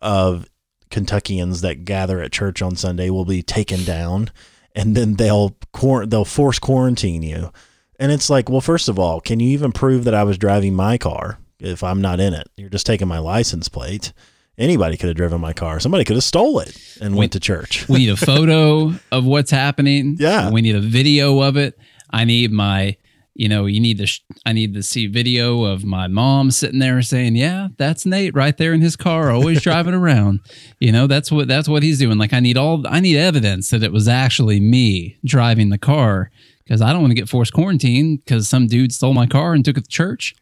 [0.01, 0.47] of
[0.89, 4.31] Kentuckians that gather at church on Sunday will be taken down,
[4.73, 7.51] and then they'll quar- they'll force quarantine you.
[7.99, 10.73] And it's like, well, first of all, can you even prove that I was driving
[10.73, 12.47] my car if I'm not in it?
[12.57, 14.13] You're just taking my license plate.
[14.57, 15.79] Anybody could have driven my car.
[15.79, 17.87] Somebody could have stole it and went to church.
[17.89, 20.17] we need a photo of what's happening.
[20.19, 20.49] Yeah.
[20.49, 21.77] We need a video of it.
[22.09, 22.97] I need my,
[23.35, 26.79] you know, you need to, sh- I need to see video of my mom sitting
[26.79, 30.39] there saying, yeah, that's Nate right there in his car, always driving around.
[30.79, 32.17] You know, that's what, that's what he's doing.
[32.17, 36.31] Like I need all, I need evidence that it was actually me driving the car
[36.63, 39.63] because I don't want to get forced quarantine because some dude stole my car and
[39.63, 40.35] took it to church.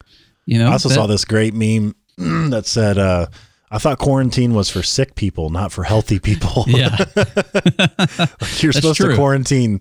[0.46, 1.94] You know, I also that- saw this great meme
[2.50, 3.26] that said, uh,
[3.70, 6.64] I thought quarantine was for sick people, not for healthy people.
[6.68, 6.96] Yeah.
[8.58, 9.10] You're supposed true.
[9.10, 9.80] to quarantine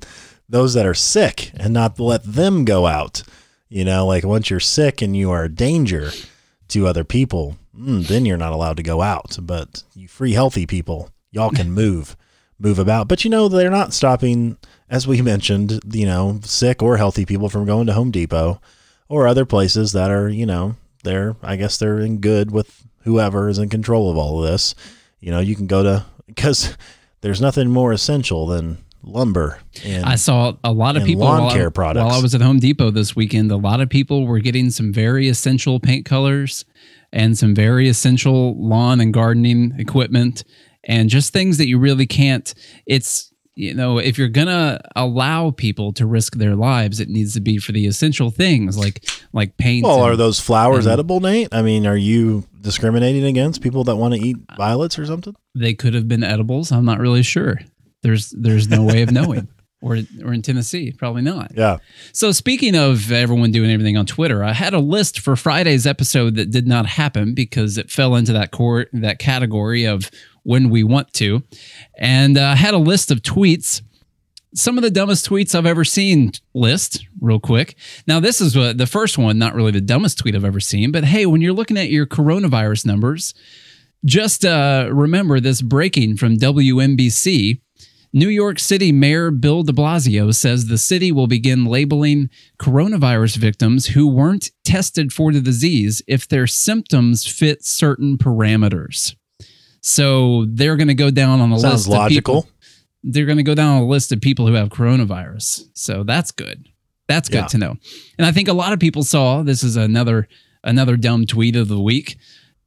[0.49, 3.23] those that are sick and not let them go out.
[3.69, 6.11] You know, like once you're sick and you are a danger
[6.69, 9.37] to other people, mm, then you're not allowed to go out.
[9.41, 12.15] But you free healthy people, y'all can move,
[12.59, 13.07] move about.
[13.07, 14.57] But you know, they're not stopping,
[14.89, 18.61] as we mentioned, you know, sick or healthy people from going to Home Depot
[19.07, 23.49] or other places that are, you know, they're, I guess they're in good with whoever
[23.49, 24.73] is in control of all of this.
[25.19, 26.75] You know, you can go to, because
[27.21, 31.51] there's nothing more essential than lumber and I saw a lot of people lawn while,
[31.51, 32.03] I- care products.
[32.03, 33.51] while I was at Home Depot this weekend.
[33.51, 36.65] A lot of people were getting some very essential paint colors
[37.13, 40.43] and some very essential lawn and gardening equipment
[40.83, 42.51] and just things that you really can't.
[42.87, 47.41] It's you know if you're gonna allow people to risk their lives, it needs to
[47.41, 49.85] be for the essential things like like paint.
[49.85, 51.49] Well, and- are those flowers and- edible, Nate?
[51.51, 55.35] I mean, are you discriminating against people that want to eat violets or something?
[55.57, 56.71] they could have been edibles.
[56.71, 57.59] I'm not really sure.
[58.03, 59.47] There's there's no way of knowing.
[59.81, 61.51] Or, or in Tennessee, probably not.
[61.55, 61.77] Yeah.
[62.11, 66.35] So speaking of everyone doing everything on Twitter, I had a list for Friday's episode
[66.35, 70.09] that did not happen because it fell into that core that category of
[70.45, 71.43] when we want to,
[71.97, 73.81] and uh, I had a list of tweets.
[74.53, 77.75] Some of the dumbest tweets I've ever seen list real quick.
[78.07, 80.93] Now this is what the first one, not really the dumbest tweet I've ever seen,
[80.93, 83.33] but hey, when you're looking at your coronavirus numbers,
[84.05, 87.59] just uh, remember this breaking from WNBC.
[88.13, 93.87] New York City Mayor Bill de Blasio says the city will begin labeling coronavirus victims
[93.87, 99.15] who weren't tested for the disease if their symptoms fit certain parameters.
[99.87, 102.41] So they're going to go down on a Sounds list of logical.
[102.41, 102.51] people.
[103.03, 105.61] They're going to go down on a list of people who have coronavirus.
[105.75, 106.65] So that's good.
[107.07, 107.47] That's good Yeah.
[107.47, 107.75] to know.
[108.17, 110.27] And I think a lot of people saw this is another
[110.63, 112.17] another dumb tweet of the week.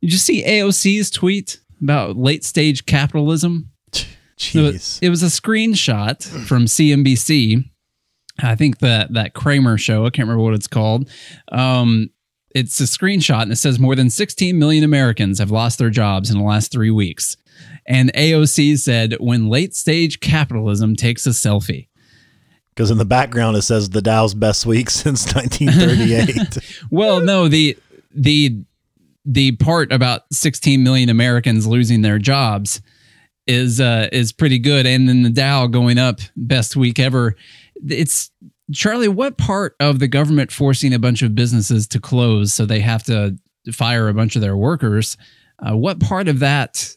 [0.00, 3.72] Did you see AOC's tweet about late stage capitalism?
[4.38, 5.00] Jeez.
[5.02, 7.68] It was a screenshot from CNBC.
[8.40, 10.06] I think that that Cramer show.
[10.06, 11.10] I can't remember what it's called.
[11.50, 12.10] Um,
[12.58, 16.30] it's a screenshot and it says more than 16 million Americans have lost their jobs
[16.30, 17.36] in the last three weeks.
[17.86, 21.88] And AOC said, "When late stage capitalism takes a selfie."
[22.74, 26.58] Because in the background it says the Dow's best week since 1938.
[26.90, 27.76] Well, no the
[28.14, 28.62] the
[29.24, 32.80] the part about 16 million Americans losing their jobs
[33.46, 37.34] is uh, is pretty good, and then the Dow going up best week ever.
[37.88, 38.30] It's
[38.72, 39.08] Charlie.
[39.08, 43.02] What part of the government forcing a bunch of businesses to close so they have
[43.04, 43.36] to
[43.72, 45.16] fire a bunch of their workers?
[45.58, 46.94] Uh, what part of that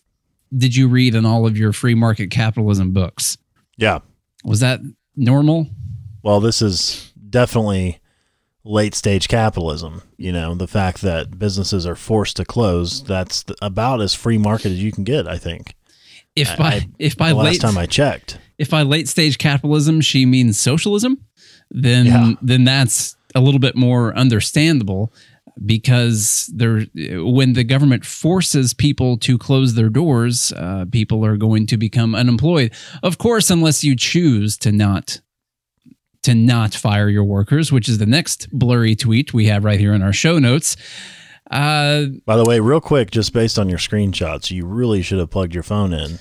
[0.56, 3.38] did you read in all of your free market capitalism books?
[3.78, 4.00] yeah.
[4.44, 4.80] Was that
[5.16, 5.68] normal?
[6.24, 8.00] Well, this is definitely
[8.64, 10.02] late stage capitalism.
[10.18, 14.72] You know, the fact that businesses are forced to close, that's about as free market
[14.72, 15.76] as you can get, I think.
[16.36, 18.40] If by I- if by last late time I checked.
[18.58, 21.20] if by late stage capitalism she means socialism,
[21.72, 22.34] then Yeah.
[22.42, 25.12] then that's a little bit more understandable
[25.66, 26.86] because there
[27.24, 32.14] when the government forces people to close their doors, uh, people are going to become
[32.16, 32.72] unemployed.
[33.04, 35.20] Of course, unless you choose to not
[36.24, 39.94] to not fire your workers, which is the next blurry tweet we have right here
[39.94, 40.78] in our show notes.
[41.50, 45.32] Uh, By the way, real quick, just based on your screenshots, you really should have
[45.32, 46.20] plugged your phone in.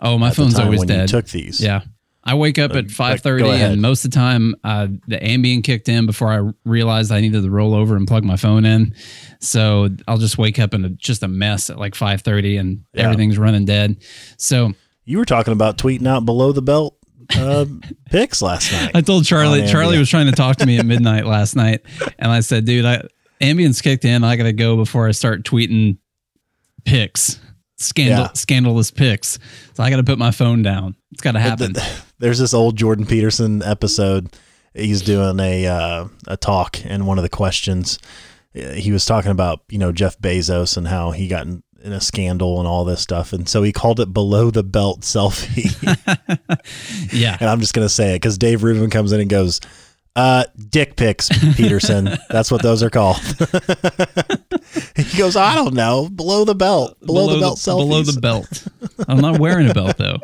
[0.00, 1.00] oh, my phone's always when dead.
[1.02, 1.60] You took these.
[1.60, 1.80] yeah,
[2.28, 5.88] I wake up at five thirty, and most of the time, uh, the Ambien kicked
[5.88, 8.94] in before I realized I needed to roll over and plug my phone in.
[9.40, 12.84] So I'll just wake up in a, just a mess at like five thirty, and
[12.92, 13.04] Yeah.
[13.04, 13.96] everything's running dead.
[14.36, 14.72] So
[15.04, 16.96] You were talking about tweeting out below the belt
[17.36, 17.64] uh,
[18.10, 18.90] pics last night.
[18.94, 19.66] I told Charlie.
[19.66, 21.80] Charlie was trying to talk to me at midnight last night,
[22.18, 23.02] and I said, "Dude, I,
[23.40, 24.22] Ambien's kicked in.
[24.24, 25.96] I got to go before I start tweeting
[26.84, 27.38] pics,
[27.78, 28.32] scandal, Yeah.
[28.34, 29.38] scandalous pics.
[29.74, 30.94] So I got to put my phone down.
[31.12, 31.74] It's got to happen."
[32.18, 34.28] There's this old Jordan Peterson episode.
[34.74, 37.98] He's doing a uh, a talk, and one of the questions
[38.54, 42.00] he was talking about, you know, Jeff Bezos and how he got in, in a
[42.00, 45.72] scandal and all this stuff, and so he called it below the belt selfie.
[47.12, 49.60] yeah, and I'm just gonna say it because Dave Rubin comes in and goes,
[50.18, 52.10] uh, "Dick pics, Peterson.
[52.30, 53.18] That's what those are called."
[54.96, 58.66] he goes, "I don't know, below the belt, below, the belt selfies." Below the belt.
[59.06, 60.18] I'm not wearing a belt though.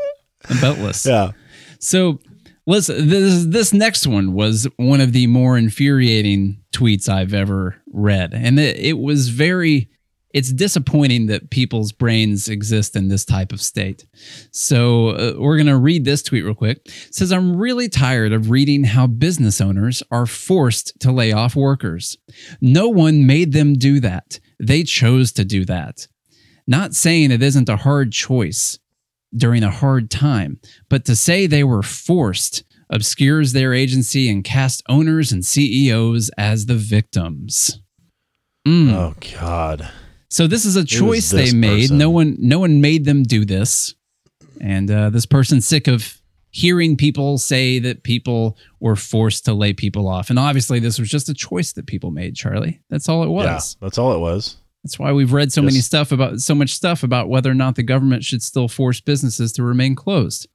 [0.50, 1.06] I'm beltless.
[1.06, 1.30] yeah,
[1.78, 2.18] So
[2.66, 8.34] listen, this this next one was one of the more infuriating tweets I've ever read,
[8.34, 9.90] and it, it was very.
[10.34, 14.04] It's disappointing that people's brains exist in this type of state.
[14.50, 16.80] So uh, we're gonna read this tweet real quick.
[16.84, 21.54] It says I'm really tired of reading how business owners are forced to lay off
[21.54, 22.18] workers.
[22.60, 24.40] No one made them do that.
[24.60, 26.08] They chose to do that.
[26.66, 28.78] Not saying it isn't a hard choice
[29.36, 34.82] during a hard time, but to say they were forced obscures their agency and cast
[34.88, 37.80] owners and CEOs as the victims.
[38.66, 38.92] Mm.
[38.92, 39.90] Oh God.
[40.34, 41.82] So this is a choice they made.
[41.82, 41.98] person.
[41.98, 43.94] No one, no one made them do this,
[44.60, 46.20] and uh, this person's sick of
[46.50, 50.30] hearing people say that people were forced to lay people off.
[50.30, 52.34] And obviously, this was just a choice that people made.
[52.34, 53.76] Charlie, that's all it was.
[53.80, 54.56] Yeah, that's all it was.
[54.82, 57.76] That's why we've read so many stuff about so much stuff about whether or not
[57.76, 60.48] the government should still force businesses to remain closed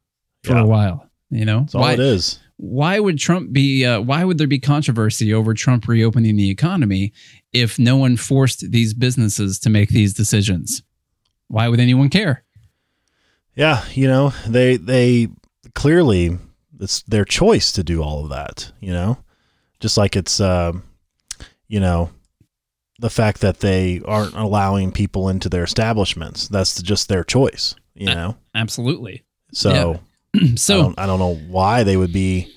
[0.43, 0.63] for Yeah.
[0.63, 1.08] a while.
[1.31, 2.39] You know, That's all why, it is.
[2.57, 3.85] why would Trump be?
[3.85, 7.13] Uh, why would there be controversy over Trump reopening the economy
[7.53, 10.81] if no one forced these businesses to make these decisions?
[11.47, 12.43] Why would anyone care?
[13.55, 15.27] Yeah, you know, they they
[15.75, 16.37] clearly
[16.79, 19.17] it's their choice to do all of that, you know?
[19.79, 20.83] Just like it's um
[21.67, 22.09] you know,
[22.99, 26.47] the fact that they aren't allowing people into their establishments.
[26.47, 28.37] That's just their choice, you Uh, know.
[28.55, 29.23] Absolutely.
[29.53, 29.99] So, I
[30.55, 32.53] so don't I don't know why they would be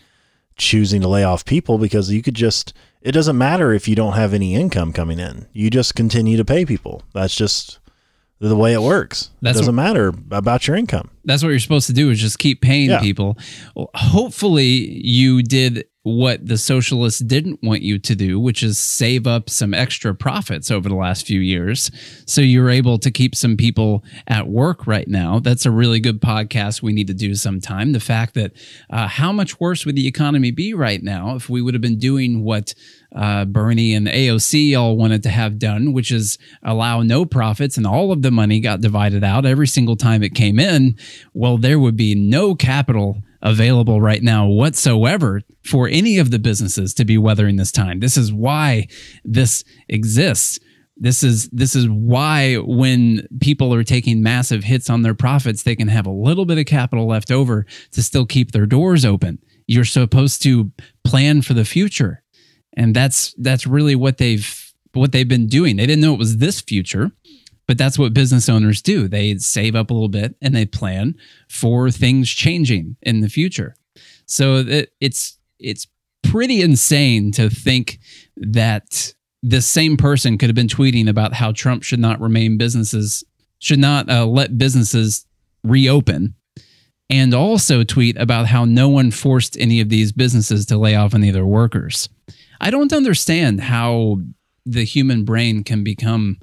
[0.56, 4.12] choosing to lay off people because you could just it doesn't matter if you don't
[4.12, 5.46] have any income coming in.
[5.52, 7.02] You just continue to pay people.
[7.12, 7.78] That's just
[8.38, 9.30] the way it works.
[9.40, 11.10] That doesn't matter about your income.
[11.24, 13.00] that's what you're supposed to do is just keep paying Yeah.
[13.00, 13.38] people.
[13.94, 19.48] Hopefully, you did what the socialists didn't want you to do, which is save up
[19.48, 21.92] some extra profits over the last few years.
[22.26, 25.38] So you're able to keep some people at work right now.
[25.38, 27.92] That's a really good podcast we need to do sometime.
[27.92, 28.52] The fact that
[28.90, 31.98] uh, how much worse would the economy be right now if we would have been
[31.98, 32.74] doing what
[33.14, 37.86] uh, Bernie and AOC all wanted to have done, which is allow no profits and
[37.86, 40.96] all of the money got divided out every single time it came in.
[41.32, 46.94] Well, there would be no capital available right now whatsoever for any of the businesses
[46.94, 48.00] to be weathering this time.
[48.00, 48.86] This is why
[49.24, 50.58] this exists.
[50.96, 55.74] This is this is why when people are taking massive hits on their profits, they
[55.74, 59.38] can have a little bit of capital left over to still keep their doors open.
[59.66, 60.70] You're supposed to
[61.04, 62.22] plan for the future.
[62.74, 65.76] And that's that's really what they've what they've been doing.
[65.76, 67.10] They didn't know it was this future,
[67.66, 69.08] but that's what business owners do.
[69.08, 71.14] They save up a little bit and they plan
[71.48, 73.74] for things changing in the future.
[74.26, 75.86] So it, it's it's
[76.22, 77.98] pretty insane to think
[78.36, 83.24] that this same person could have been tweeting about how Trump should not remain businesses
[83.58, 85.24] should not uh, let businesses
[85.62, 86.34] reopen
[87.08, 91.14] and also tweet about how no one forced any of these businesses to lay off
[91.14, 92.08] any of their workers.
[92.60, 94.20] I don't understand how
[94.64, 96.38] the human brain can become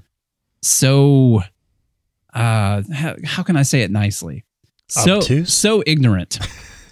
[0.61, 1.41] so
[2.33, 4.43] uh how, how can I say it nicely?
[4.87, 5.53] So Obtuse?
[5.53, 6.39] so ignorant.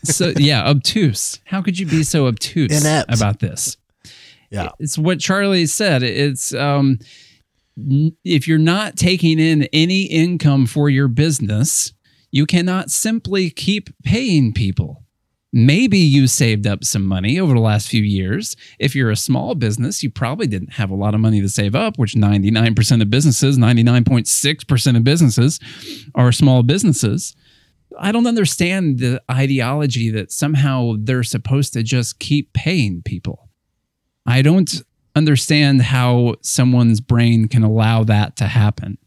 [0.04, 1.40] so yeah, obtuse.
[1.46, 3.14] How could you be so obtuse Inept.
[3.14, 3.78] about this?
[4.50, 4.70] Yeah.
[4.80, 6.04] It's what Charlie said.
[6.04, 7.00] It's um
[8.24, 11.94] if you're not taking in any income for your business,
[12.32, 15.04] you cannot simply keep paying people.
[15.54, 18.56] Maybe you saved up some money over the last few years.
[18.80, 21.74] If you're a small business, you probably didn't have a lot of money to save
[21.74, 25.60] up, which 99% of businesses, 99.6% of businesses
[26.16, 27.36] are small businesses.
[27.98, 33.50] I don't understand the ideology that somehow they're supposed to just keep paying people.
[34.26, 34.84] I don't
[35.16, 38.98] understand how someone's brain can allow that to happen.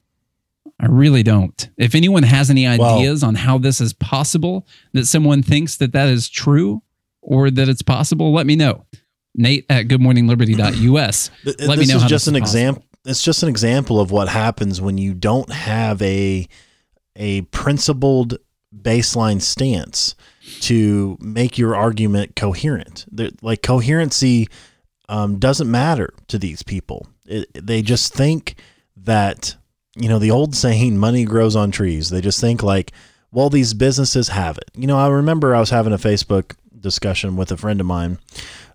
[0.81, 1.69] I really don't.
[1.77, 5.93] If anyone has any ideas well, on how this is possible, that someone thinks that
[5.93, 6.83] that is true
[7.21, 8.87] or that it's possible, let me know.
[9.35, 11.31] Nate at goodmorningliberty.us.
[11.45, 11.95] Let me know.
[11.95, 12.83] This is just an example.
[13.05, 16.49] It's just an example of what happens when you don't have a
[17.15, 18.39] a principled
[18.75, 20.15] baseline stance
[20.61, 23.07] to make your argument coherent.
[23.11, 24.49] They're, like coherency
[25.09, 27.07] um, doesn't matter to these people.
[27.27, 28.57] It, they just think
[28.97, 29.57] that
[29.97, 32.93] you know the old saying, "Money grows on trees." They just think like,
[33.33, 34.71] well, these businesses have it.
[34.75, 38.19] You know, I remember I was having a Facebook discussion with a friend of mine.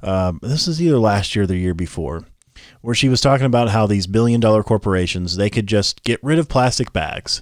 [0.03, 2.25] Uh, this is either last year or the year before,
[2.81, 6.39] where she was talking about how these billion dollar corporations they could just get rid
[6.39, 7.41] of plastic bags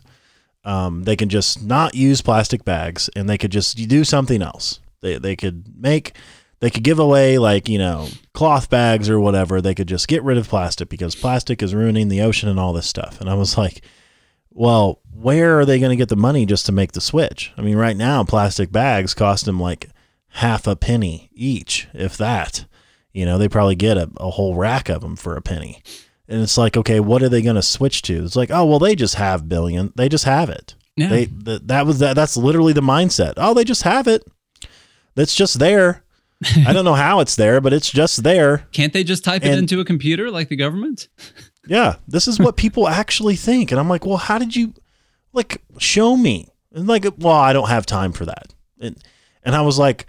[0.66, 4.80] um, they can just not use plastic bags and they could just do something else.
[5.02, 6.16] They, they could make,
[6.64, 9.60] they could give away like, you know, cloth bags or whatever.
[9.60, 12.72] They could just get rid of plastic because plastic is ruining the ocean and all
[12.72, 13.20] this stuff.
[13.20, 13.82] And I was like,
[14.50, 17.52] well, where are they going to get the money just to make the switch?
[17.58, 19.90] I mean, right now, plastic bags cost them like
[20.30, 22.64] half a penny each, if that.
[23.12, 25.84] You know, they probably get a, a whole rack of them for a penny.
[26.30, 28.24] And it's like, okay, what are they going to switch to?
[28.24, 29.92] It's like, oh, well, they just have billion.
[29.98, 30.76] They just have it.
[30.96, 31.10] Yeah.
[31.10, 32.16] They the, that was that.
[32.16, 33.34] That's literally the mindset.
[33.36, 34.24] Oh, they just have it.
[35.16, 36.04] That's just there.
[36.68, 38.68] I don't know how it's there, but it's just there.
[38.72, 41.08] Can't they just type and, it into a computer like the government?
[41.68, 44.74] yeah, this is what people actually think, and I'm like, well, how did you
[45.32, 46.48] like show me?
[46.74, 48.54] And like, well, I don't have time for that.
[48.80, 48.98] And
[49.44, 50.06] and I was like,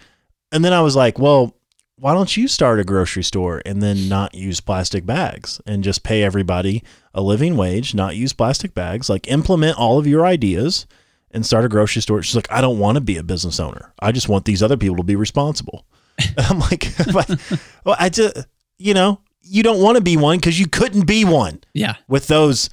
[0.53, 1.55] and then I was like, well,
[1.97, 6.03] why don't you start a grocery store and then not use plastic bags and just
[6.03, 6.82] pay everybody
[7.12, 10.87] a living wage, not use plastic bags, like implement all of your ideas
[11.30, 12.22] and start a grocery store.
[12.22, 13.93] She's like, I don't want to be a business owner.
[14.01, 15.87] I just want these other people to be responsible.
[16.39, 16.89] I'm like,
[17.85, 18.47] well, I just,
[18.79, 21.62] you know, you don't want to be one because you couldn't be one.
[21.73, 21.97] Yeah.
[22.09, 22.71] With those,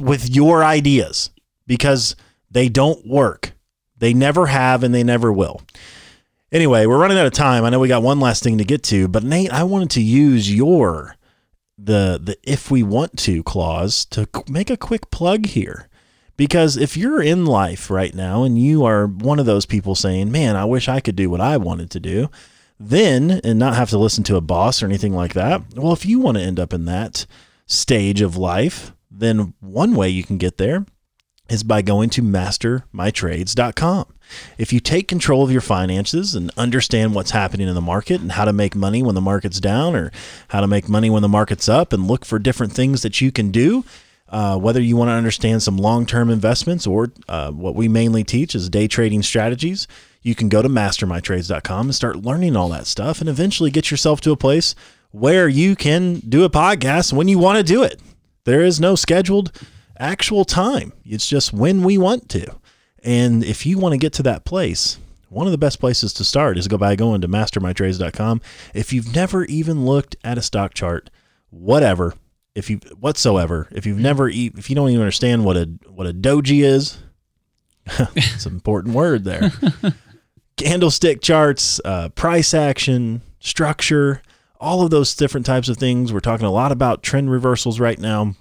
[0.00, 1.30] with your ideas
[1.66, 2.16] because
[2.50, 3.52] they don't work.
[3.98, 5.62] They never have and they never will.
[6.50, 7.64] Anyway, we're running out of time.
[7.64, 10.02] I know we got one last thing to get to, but Nate, I wanted to
[10.02, 11.16] use your
[11.78, 15.88] the the if we want to clause to make a quick plug here.
[16.36, 20.32] Because if you're in life right now and you are one of those people saying,
[20.32, 22.28] "Man, I wish I could do what I wanted to do,"
[22.78, 25.62] then and not have to listen to a boss or anything like that.
[25.74, 27.26] Well, if you want to end up in that
[27.66, 30.86] stage of life, then one way you can get there
[31.48, 34.06] is by going to mastermytrades.com.
[34.56, 38.32] If you take control of your finances and understand what's happening in the market and
[38.32, 40.10] how to make money when the market's down or
[40.48, 43.30] how to make money when the market's up and look for different things that you
[43.30, 43.84] can do,
[44.30, 48.24] uh, whether you want to understand some long term investments or uh, what we mainly
[48.24, 49.86] teach is day trading strategies,
[50.22, 54.20] you can go to mastermytrades.com and start learning all that stuff and eventually get yourself
[54.22, 54.74] to a place
[55.10, 58.00] where you can do a podcast when you want to do it.
[58.44, 59.52] There is no scheduled
[59.98, 62.56] actual time, it's just when we want to.
[63.04, 64.98] And if you want to get to that place,
[65.28, 68.40] one of the best places to start is go by going to mastermytrades.com.
[68.74, 71.10] If you've never even looked at a stock chart,
[71.50, 72.14] whatever,
[72.54, 76.12] if you whatsoever, if you've never if you don't even understand what a what a
[76.12, 76.98] doji is,
[78.14, 79.52] it's an important word there.
[80.56, 84.22] Candlestick charts, uh, price action, structure,
[84.60, 86.12] all of those different types of things.
[86.12, 88.34] We're talking a lot about trend reversals right now.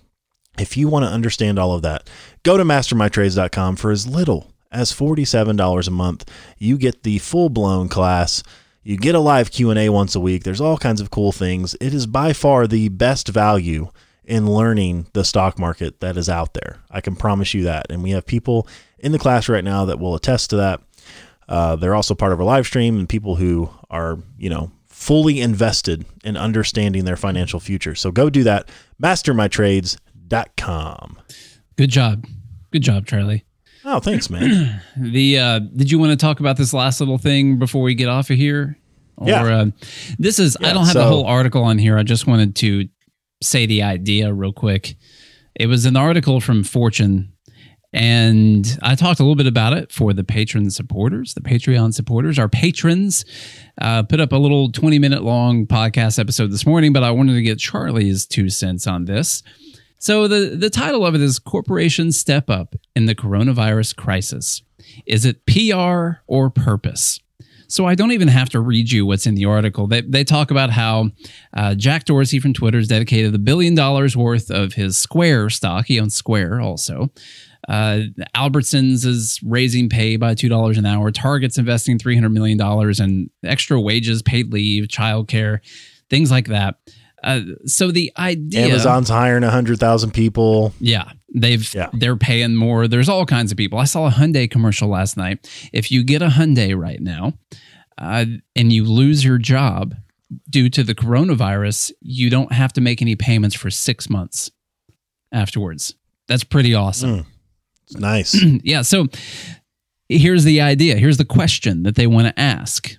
[0.59, 2.09] If you want to understand all of that,
[2.43, 6.30] go to mastermytrades.com for as little as $47 a month.
[6.57, 8.43] You get the full-blown class.
[8.84, 10.43] You get a live Q&A once a week.
[10.43, 11.76] There's all kinds of cool things.
[11.80, 13.89] It is by far the best value
[14.24, 16.80] in learning the stock market that is out there.
[16.89, 17.88] I can promise you that.
[17.89, 18.68] And we have people
[18.99, 20.82] in the class right now that will attest to that.
[21.52, 25.41] Uh, they're also part of our live stream and people who are, you know, fully
[25.41, 27.93] invested in understanding their financial future.
[27.93, 28.70] So go do that.
[29.04, 31.20] Mastermytrades.com.
[31.76, 32.26] Good job.
[32.72, 33.43] Good job, Charlie.
[33.84, 34.82] Oh, thanks, man.
[34.95, 38.08] the uh, did you want to talk about this last little thing before we get
[38.08, 38.78] off of here?
[39.18, 39.43] Or, yeah.
[39.43, 39.66] Uh,
[40.18, 41.97] this is yeah, I don't have so, the whole article on here.
[41.97, 42.88] I just wanted to
[43.43, 44.95] say the idea real quick.
[45.56, 47.31] It was an article from Fortune,
[47.94, 52.39] and I talked a little bit about it for the patron supporters, the Patreon supporters,
[52.39, 53.26] our patrons.
[53.82, 57.34] Uh, put up a little 20 minute long podcast episode this morning, but I wanted
[57.34, 59.44] to get Charlie's two cents on this.
[59.98, 64.62] So the, the title of it is Corporations Step Up in the Coronavirus Crisis.
[65.06, 67.20] Is it PR or purpose?
[67.68, 69.88] So I don't even have to read you what's in the article.
[69.88, 71.12] They, they talk about how
[71.54, 75.86] uh, Jack Dorsey from Twitter has dedicated a billion dollars worth of his Square stock.
[75.86, 77.12] He owns Square also.
[77.70, 78.01] Uh,
[78.36, 81.12] Albertsons is raising pay by $2 an hour.
[81.12, 82.59] Target's investing $300 million
[83.01, 85.59] in extra wages, paid leave, childcare,
[86.09, 86.76] things like that.
[87.24, 90.74] Uh, so the idea Amazon's hiring hundred thousand people.
[90.80, 91.12] Yeah.
[91.36, 91.89] They've Yeah.
[91.93, 92.88] they're paying more.
[92.88, 93.78] There's all kinds of people.
[93.78, 95.47] I saw a Hyundai commercial last night.
[95.72, 97.34] If you get a Hyundai right now,
[97.99, 99.93] uh, and you lose your job
[100.49, 104.49] due to the coronavirus, you don't have to make any payments for six months
[105.32, 105.93] afterwards.
[106.28, 107.20] That's pretty awesome.
[107.20, 107.26] Mm.
[107.96, 108.36] Nice.
[108.64, 108.82] yeah.
[108.82, 109.08] So
[110.10, 110.96] here's the idea.
[110.98, 112.96] Here's the question that they want to ask: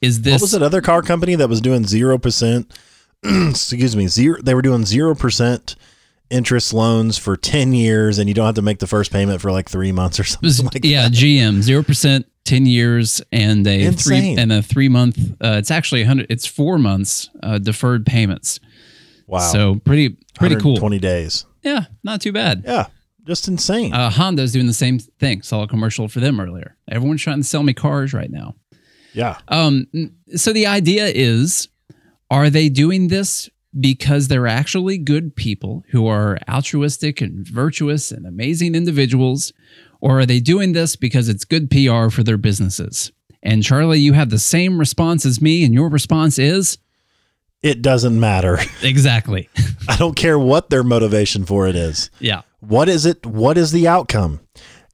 [0.00, 2.72] Is this what was that other car company that was doing zero percent?
[3.24, 4.40] excuse me, zero.
[4.42, 5.76] They were doing zero percent
[6.30, 9.52] interest loans for ten years, and you don't have to make the first payment for
[9.52, 11.12] like three months or It was- something like yeah, that.
[11.12, 15.18] GM zero percent, ten years, and a three and a three month.
[15.40, 16.26] Uh, it's actually a hundred.
[16.30, 18.58] It's four months uh, deferred payments.
[19.28, 20.76] Wow, So pretty pretty cool.
[20.76, 21.46] Twenty days.
[21.62, 22.64] Yeah, not too bad.
[22.66, 22.86] Yeah,
[23.26, 23.92] just insane.
[23.92, 25.42] Uh, Honda's doing the same thing.
[25.42, 26.76] Saw a commercial for them earlier.
[26.90, 28.54] Everyone's trying to sell me cars right now.
[29.14, 29.86] yeah, Um,
[30.34, 31.68] so the idea is,
[32.30, 33.48] are they doing this
[33.78, 39.52] because they're actually good people who are altruistic and virtuous and amazing individuals,
[40.00, 43.12] or are they doing this because it's good PR for their businesses?
[43.42, 46.78] And Charlie, you have the same response as me, and your response is
[47.62, 48.58] it doesn't matter.
[48.82, 49.48] exactly.
[49.88, 52.10] I don't care what their motivation for it is.
[52.18, 52.42] yeah.
[52.62, 53.26] What is it?
[53.26, 54.38] What is the outcome?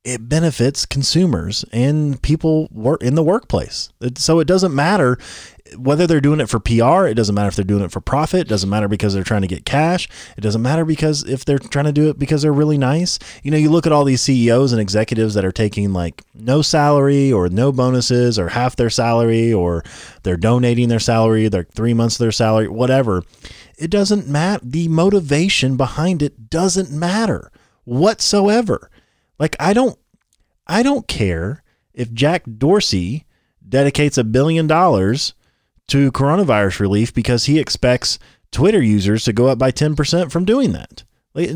[0.02, 3.90] It benefits consumers and people work in the workplace.
[4.16, 5.18] So it doesn't matter
[5.76, 7.06] whether they're doing it for PR.
[7.06, 8.40] It doesn't matter if they're doing it for profit.
[8.40, 10.08] It doesn't matter because they're trying to get cash.
[10.38, 13.18] It doesn't matter because if they're trying to do it because they're really nice.
[13.42, 16.62] You know, you look at all these CEOs and executives that are taking like no
[16.62, 19.84] salary or no bonuses or half their salary or
[20.22, 23.24] they're donating their salary, their three months of their salary, whatever.
[23.76, 24.64] It doesn't matter.
[24.64, 27.52] The motivation behind it doesn't matter
[27.88, 28.90] whatsoever.
[29.38, 29.98] Like I don't
[30.66, 31.62] I don't care
[31.94, 33.24] if Jack Dorsey
[33.66, 35.34] dedicates a billion dollars
[35.88, 38.18] to coronavirus relief because he expects
[38.52, 41.04] Twitter users to go up by 10% from doing that.
[41.34, 41.50] Like,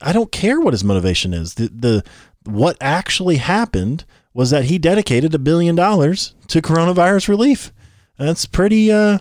[0.00, 1.54] I don't care what his motivation is.
[1.54, 2.04] The, the
[2.44, 7.72] what actually happened was that he dedicated a billion dollars to coronavirus relief.
[8.18, 9.18] That's pretty uh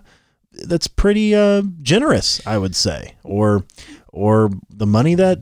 [0.52, 3.16] that's pretty uh generous, I would say.
[3.24, 3.66] Or
[4.10, 5.40] or the money that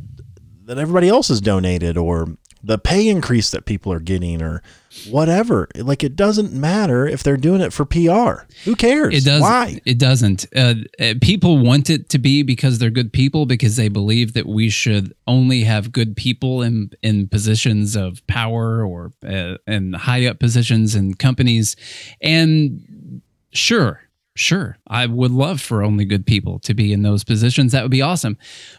[0.66, 4.64] that everybody else has donated or the pay increase that people are getting or
[5.10, 5.68] whatever.
[5.76, 8.46] Like it doesn't matter if they're doing it for PR.
[8.64, 9.14] Who cares?
[9.14, 9.42] It does.
[9.42, 9.80] Why?
[9.86, 10.48] It doesn't.
[10.56, 14.48] Uh, uh, people want it to be because they're good people because they believe that
[14.48, 20.26] we should only have good people in in positions of power or uh, in high
[20.26, 21.76] up positions in companies.
[22.22, 23.22] And
[23.54, 24.02] sure,
[24.36, 27.72] sure, I would love for only good people to be in those positions.
[27.72, 28.38] That would be awesome.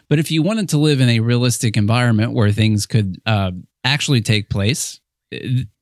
[0.09, 3.51] But if you wanted to live in a realistic environment where things could uh,
[3.87, 4.99] actually take place.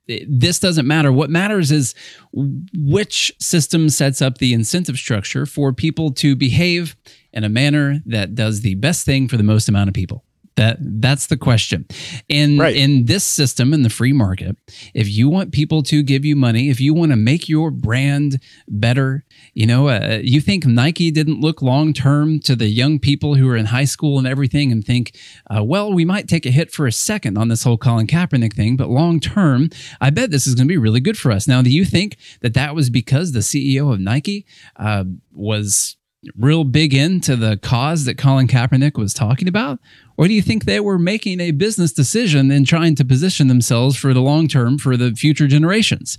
[0.08, 1.12] This doesn't matter.
[1.12, 1.96] What matters is
[2.32, 6.96] which system sets up the incentive structure for people to behave
[7.34, 10.24] in a manner that does the best thing for the most amount of people.
[10.58, 11.86] That that's the question.
[12.30, 12.76] In Right.
[12.76, 14.56] in this system in the free market,
[14.94, 18.40] if you want people to give you money, if you want to make your brand
[18.68, 23.36] better, you know, uh, you think Nike didn't look long term to the young people
[23.36, 25.18] who are in high school and everything, and think,
[25.54, 28.54] uh, well, we might take a hit for a second on this whole Colin Kaepernick
[28.54, 31.50] thing, but long term, I bet this is going to be really good for us.
[31.50, 34.46] Now, do you think that that was because the CEO of Nike
[34.78, 35.04] uh,
[35.34, 35.98] was
[36.36, 39.80] real big into the cause that Colin Kaepernick was talking about?
[40.18, 43.98] Or do you think they were making a business decision and trying to position themselves
[43.98, 46.18] for the long term for the future generations?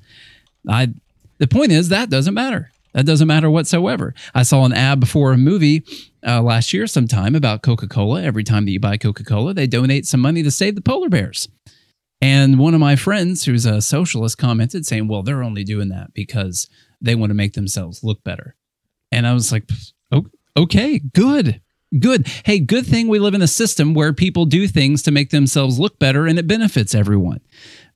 [0.69, 0.95] I
[1.39, 2.71] the point is that doesn't matter.
[2.93, 4.15] That doesn't matter whatsoever.
[4.35, 5.83] I saw an ad for a movie
[6.27, 8.23] uh, last year sometime about Coca Cola.
[8.23, 11.11] Every time that you buy Coca Cola, they donate some money to save the polar
[11.11, 11.47] bears.
[12.23, 16.15] And one of my friends, who's a socialist, commented saying, Well, they're only doing that
[16.15, 16.71] because
[17.01, 18.57] they want to make themselves look better.
[19.13, 19.69] And I was like,
[20.57, 21.61] Okay, good,
[21.97, 22.27] good.
[22.45, 25.79] Hey, good thing we live in a system where people do things to make themselves
[25.79, 27.41] look better and it benefits everyone.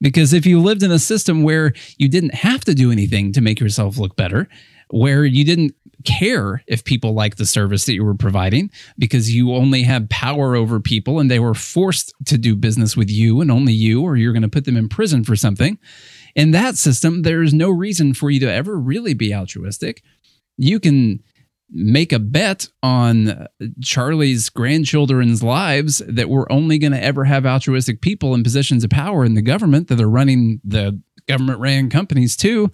[0.01, 3.41] Because if you lived in a system where you didn't have to do anything to
[3.41, 4.49] make yourself look better,
[4.91, 5.75] where you didn't
[6.05, 10.57] care if people liked the service that you were providing because you only had power
[10.57, 14.17] over people and they were forced to do business with you and only you, or
[14.17, 15.79] you're going to put them in prison for something.
[16.35, 20.03] In that system, there's no reason for you to ever really be altruistic.
[20.57, 21.23] You can
[21.71, 23.47] make a bet on
[23.83, 28.91] Charlie's grandchildren's lives that we're only going to ever have altruistic people in positions of
[28.91, 32.71] power in the government that are running the government ran companies too.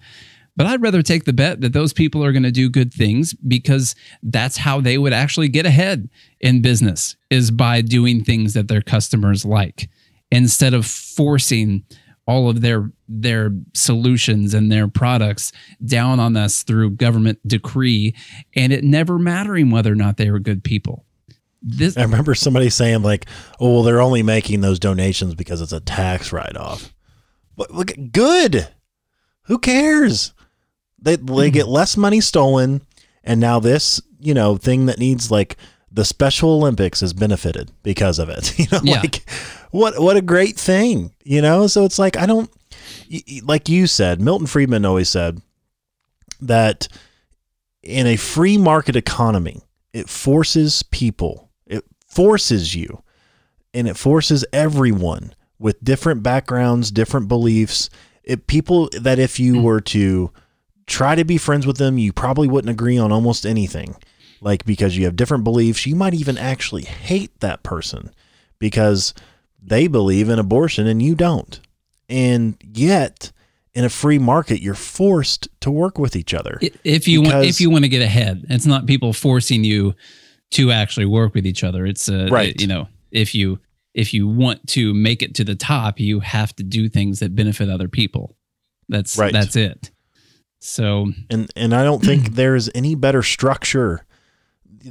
[0.55, 3.35] But I'd rather take the bet that those people are going to do good things
[3.35, 8.67] because that's how they would actually get ahead in business is by doing things that
[8.67, 9.89] their customers like
[10.31, 11.83] instead of forcing
[12.27, 15.51] all of their their solutions and their products
[15.85, 18.13] down on us through government decree
[18.55, 21.05] and it never mattering whether or not they were good people.
[21.61, 23.25] this I remember somebody saying like,
[23.59, 26.93] "Oh, well, they're only making those donations because it's a tax write-off."
[27.55, 28.67] But look, good.
[29.43, 30.33] Who cares?
[31.01, 32.81] They they get less money stolen,
[33.23, 35.55] and now this you know thing that needs like
[35.91, 38.53] the Special Olympics has benefited because of it.
[38.59, 38.99] You know, Yeah.
[39.01, 39.23] like
[39.71, 41.13] what what a great thing.
[41.23, 42.49] You know, so it's like I don't
[43.43, 44.21] like you said.
[44.21, 45.41] Milton Friedman always said
[46.41, 46.87] that
[47.83, 49.61] in a free market economy,
[49.93, 53.01] it forces people, it forces you,
[53.73, 57.89] and it forces everyone with different backgrounds, different beliefs.
[58.23, 59.63] It people that if you mm.
[59.63, 60.31] were to
[60.85, 63.95] try to be friends with them, you probably wouldn't agree on almost anything.
[64.41, 68.11] Like because you have different beliefs, you might even actually hate that person
[68.59, 69.13] because
[69.67, 71.59] they believe in abortion and you don't.
[72.09, 73.31] And yet,
[73.73, 76.57] in a free market, you're forced to work with each other.
[76.83, 79.93] If you want if you want to get ahead it's not people forcing you
[80.51, 82.59] to actually work with each other it's uh, Right.
[82.59, 83.59] you know if you
[83.93, 87.35] if you want to make it to the top you have to do things that
[87.35, 88.37] benefit other people
[88.87, 89.33] that's Right.
[89.33, 89.91] that's it
[90.59, 94.05] so and and I don't think there's any better structure.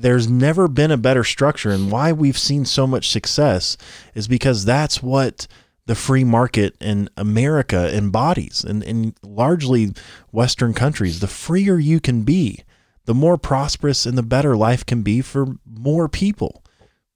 [0.01, 3.77] There's never been a better structure, and why we've seen so much success
[4.15, 5.47] is because that's what
[5.87, 9.93] the free market in America embodies, and in largely
[10.33, 11.21] Western countries.
[11.21, 12.63] The freer you can be,
[13.05, 16.63] the more prosperous and the better life can be for more people,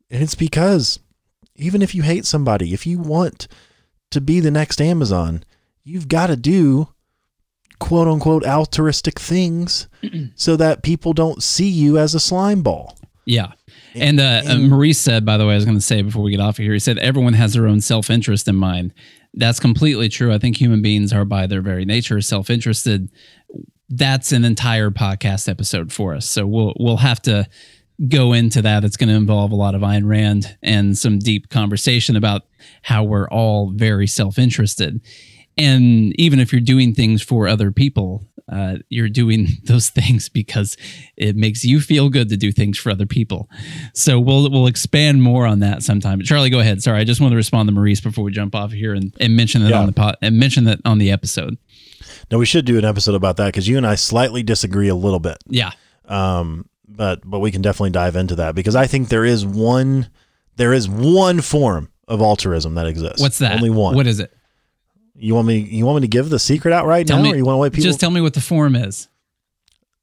[0.09, 1.01] and it's because
[1.57, 3.47] even if you hate somebody, if you want
[4.11, 5.45] to be the next Amazon,
[5.85, 6.89] you've got to do
[7.81, 9.89] quote unquote altruistic things
[10.37, 12.97] so that people don't see you as a slime ball.
[13.27, 13.53] Yeah.
[13.95, 16.23] And, uh, uh, and- Maurice said, by the way, I was going to say before
[16.23, 18.93] we get off of here, he said everyone has their own self interest in mind.
[19.35, 20.33] That's completely true.
[20.33, 23.09] I think human beings are, by their very nature, self interested.
[23.89, 26.29] That's an entire podcast episode for us.
[26.29, 27.49] So we'll we'll have to
[28.09, 28.83] go into that.
[28.85, 32.43] It's going to involve a lot of Ayn Rand and some deep conversation about
[32.83, 35.01] how we're all very self interested.
[35.61, 40.77] And even if you're doing things for other people, uh, you're doing those things because
[41.17, 43.49] it makes you feel good to do things for other people.
[43.95, 46.19] So we'll we'll expand more on that sometime.
[46.19, 46.83] but Charlie, go ahead.
[46.83, 49.37] Sorry, I just want to respond to Maurice before we jump off here and, and
[49.37, 49.81] mention that Yeah.
[49.81, 51.57] on the pot and mention that on the episode.
[52.31, 54.95] Now we should do an episode about that because you and I slightly disagree a
[54.95, 55.39] little bit.
[55.47, 55.71] Yeah.
[56.07, 60.09] Um, but but we can definitely dive into that because I think there is one
[60.57, 63.21] there is one form of altruism that exists.
[63.21, 63.53] What's that?
[63.57, 63.95] Only one.
[63.95, 64.33] What is it?
[65.21, 67.33] You want me you want me to give the secret out right Tell now, me-
[67.33, 67.85] or you want to wait people?
[67.85, 69.09] Just tell me what the form is.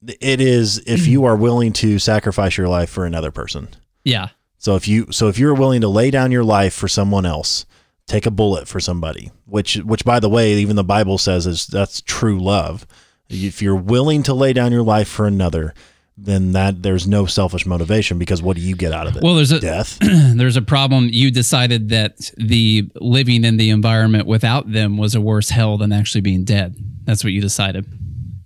[0.06, 3.68] it is if you are willing to sacrifice your life for another person.
[4.04, 4.28] Yeah.
[4.58, 7.66] So if you so if you're willing to lay down your life for someone else,
[8.06, 11.66] take a bullet for somebody, which which by the way, even the Bible says is
[11.66, 12.86] that's true love.
[13.28, 15.74] If you're willing to lay down your life for another,
[16.20, 19.22] then that there's no selfish motivation because what do you get out of it?
[19.22, 19.98] Well, there's a Death.
[20.00, 21.08] there's a problem.
[21.10, 25.92] You decided that the living in the environment without them was a worse hell than
[25.92, 26.76] actually being dead.
[27.04, 27.86] That's what you decided.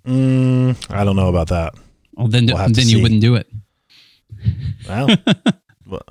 [0.04, 1.74] Mm, I don't know about that.
[2.14, 3.02] Well, then We'll then you see.
[3.02, 3.48] wouldn't do it.
[4.88, 5.08] Well,
[5.86, 6.02] well,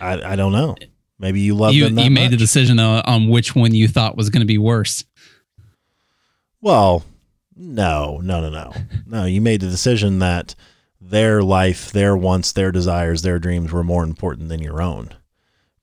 [0.00, 0.74] I I don't know.
[1.18, 4.16] Maybe you love You them you made the decision on, on which one you thought
[4.16, 5.04] was going to be worse.
[6.60, 7.04] Well,
[7.54, 8.72] no, no, no, no.
[9.06, 10.54] No, you made the decision that
[11.10, 15.10] their life, their wants, their desires, their dreams were more important than your own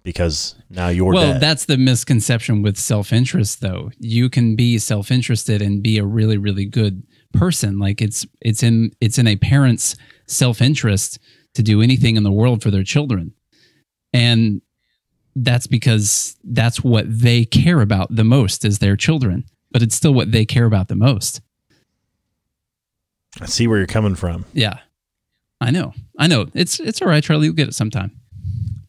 [0.03, 1.41] because now you're well, dead.
[1.41, 3.89] that's the misconception with self-interest though.
[3.99, 7.03] You can be self-interested and be a really really good
[7.33, 7.79] person.
[7.79, 9.95] Like it's it's in it's in a parent's
[10.27, 11.19] self-interest
[11.55, 13.33] to do anything in the world for their children.
[14.11, 14.61] And
[15.35, 19.45] that's because that's what they care about the most is their children.
[19.71, 21.41] But it's still what they care about the most.
[23.41, 24.45] I see where you're coming from.
[24.53, 24.79] Yeah.
[25.63, 25.93] I know.
[26.19, 26.47] I know.
[26.53, 27.45] It's it's all right, Charlie.
[27.47, 28.11] You'll get it sometime.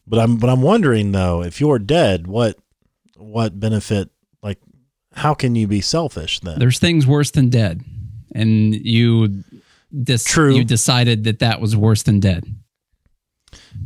[0.06, 2.56] But I'm but I'm wondering though, if you're dead, what
[3.16, 4.10] what benefit
[4.42, 4.58] like
[5.12, 6.58] how can you be selfish then?
[6.58, 7.82] There's things worse than dead.
[8.34, 9.44] And you
[10.02, 10.54] dis- True.
[10.54, 12.44] you decided that that was worse than dead.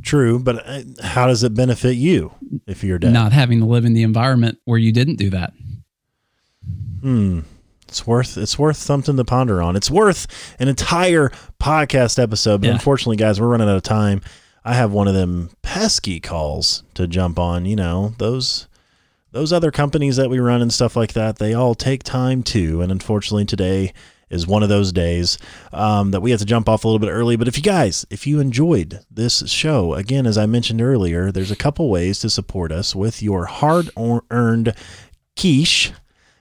[0.03, 2.33] True, but uh, how does it benefit you
[2.67, 3.13] if you're dead?
[3.13, 5.53] Not having to live in the environment where you didn't do that.
[7.03, 7.41] Hmm.
[7.89, 9.75] It's worth it's worth something to ponder on.
[9.77, 10.27] It's worth
[10.59, 11.31] an entire
[11.61, 12.61] podcast episode.
[12.61, 12.75] But Yeah.
[12.75, 14.21] unfortunately, guys, we're running out of time.
[14.65, 17.65] I have one of them pesky calls to jump on.
[17.65, 18.67] You know those
[19.33, 21.39] those other companies that we run and stuff like that.
[21.39, 22.81] They all take time too.
[22.83, 23.93] And unfortunately, today
[24.31, 25.39] is one of those days
[25.73, 27.37] um, that we have to jump off a little bit early.
[27.37, 31.51] But if you guys, if you enjoyed this show, again, as I mentioned earlier, there's
[31.51, 33.89] a couple ways to support us with your hard
[34.31, 34.75] earned
[35.39, 35.93] quiche.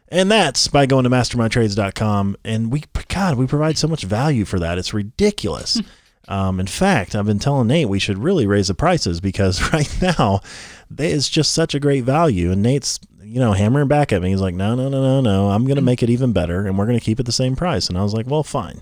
[0.10, 2.38] And that's by going to mastermytrades.com.
[2.46, 4.78] And we, God, we provide so much value for that.
[4.78, 5.82] It's ridiculous.
[6.30, 9.90] Um, in fact, I've been telling Nate we should really raise the prices because right
[10.02, 10.42] now
[10.90, 12.52] they, it's just such a great value.
[12.52, 14.30] And Nate's, you know, hammering back at me.
[14.30, 15.50] He's like, no, no, no, no, no.
[15.50, 17.56] I'm going to make it even better and we're going to keep it the same
[17.56, 17.90] price.
[17.90, 18.82] And I was like, well, fine.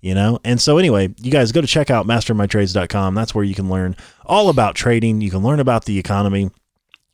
[0.00, 3.14] You know, and so anyway, you guys go to check out mastermytrades.com.
[3.14, 5.20] That's where you can learn all about trading.
[5.20, 6.50] You can learn about the economy.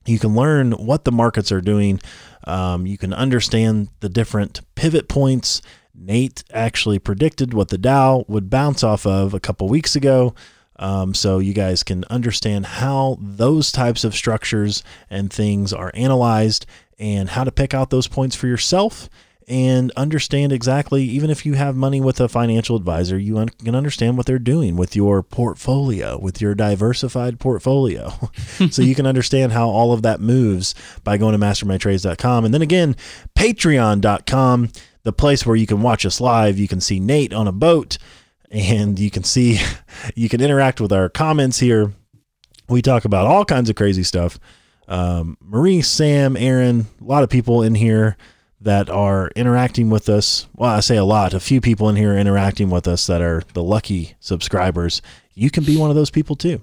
[0.07, 2.01] You can learn what the markets are doing.
[2.45, 5.63] Um, you can understand the different pivot points.
[5.95, 10.35] Nate actually predicted what the Dow would bounce off of a couple weeks ago.
[10.79, 16.67] Um, so you guys can understand how those types of structures and things are analyzed
[16.99, 19.09] and how to pick out those points for yourself
[19.49, 23.77] and understand exactly, even if you have money with a financial advisor, you un- can
[23.77, 28.13] understand what they're doing with your portfolio, with your diversified portfolio.
[28.71, 30.75] so you can understand how all of that moves
[31.05, 32.45] by going to mastermytrades.com.
[32.45, 32.97] And then again,
[33.37, 34.71] patreon.com,
[35.05, 36.59] the place where you can watch us live.
[36.59, 37.99] You can see Nate on a boat
[38.51, 39.61] and you can see,
[40.17, 41.93] you can interact with our comments here.
[42.69, 44.41] We talk about all kinds of crazy stuff.
[44.89, 48.17] Um, Marie, Sam, Aaron, a lot of people in here
[48.61, 50.47] that are interacting with us.
[50.55, 53.21] Well, I say a lot, a few people in here are interacting with us that
[53.21, 55.03] are the lucky subscribers.
[55.35, 56.61] You can be one of those people too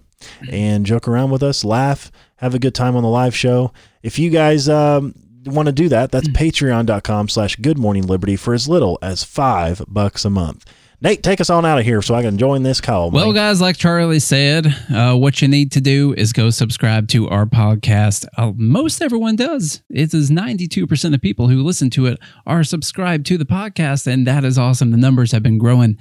[0.50, 3.72] and joke around with us, laugh, have a good time on the live show.
[4.02, 5.14] If you guys um,
[5.46, 9.84] want to do that, that's patreon.com slash good morning liberty for as little as five
[9.88, 10.66] bucks a month.
[11.04, 13.12] Nate, take us on out of here so I can join this call.
[13.12, 17.28] Well, guys, like Charlie said, uh, what you need to do is go subscribe to
[17.28, 18.26] our podcast.
[18.38, 19.84] Uh, most everyone does.
[19.90, 24.26] It is 92% of people who listen to it are subscribed to the podcast, and
[24.28, 24.92] that is awesome.
[24.92, 25.98] The numbers have been growing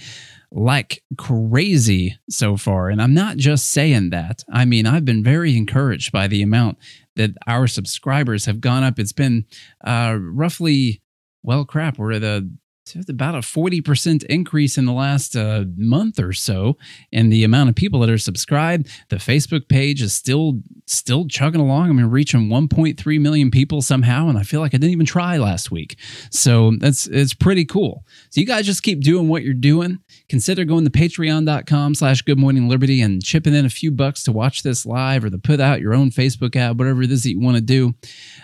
[0.52, 2.88] like crazy so far.
[2.88, 4.44] And I'm not just saying that.
[4.52, 6.78] I mean, I've been very encouraged by the amount
[7.16, 9.00] that our subscribers have gone up.
[9.00, 9.46] It's been
[9.84, 11.02] uh, roughly,
[11.42, 12.22] well, crap, we're at
[12.84, 16.76] the it's about a 40% increase in the last uh, month or so
[17.10, 18.88] in the amount of people that are subscribed.
[19.08, 21.90] The facebook page is still still chugging along.
[21.90, 25.36] I mean reaching 1.3 million people somehow and i feel like i didn't even try
[25.38, 25.98] last week.
[26.30, 28.04] So that's it's pretty cool.
[28.30, 29.98] So you guys just keep doing what you're doing
[30.32, 34.32] consider going to patreon.com slash good morning liberty and chipping in a few bucks to
[34.32, 37.32] watch this live or to put out your own facebook ad whatever it is that
[37.32, 37.94] you want to do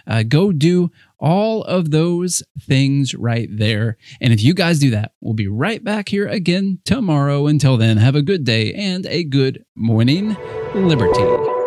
[0.06, 3.96] uh, go do all of those things right there.
[4.20, 7.48] And if you guys do that, we'll be right back here again tomorrow.
[7.48, 10.36] Until then, have a good day and a good morning,
[10.76, 11.57] Liberty.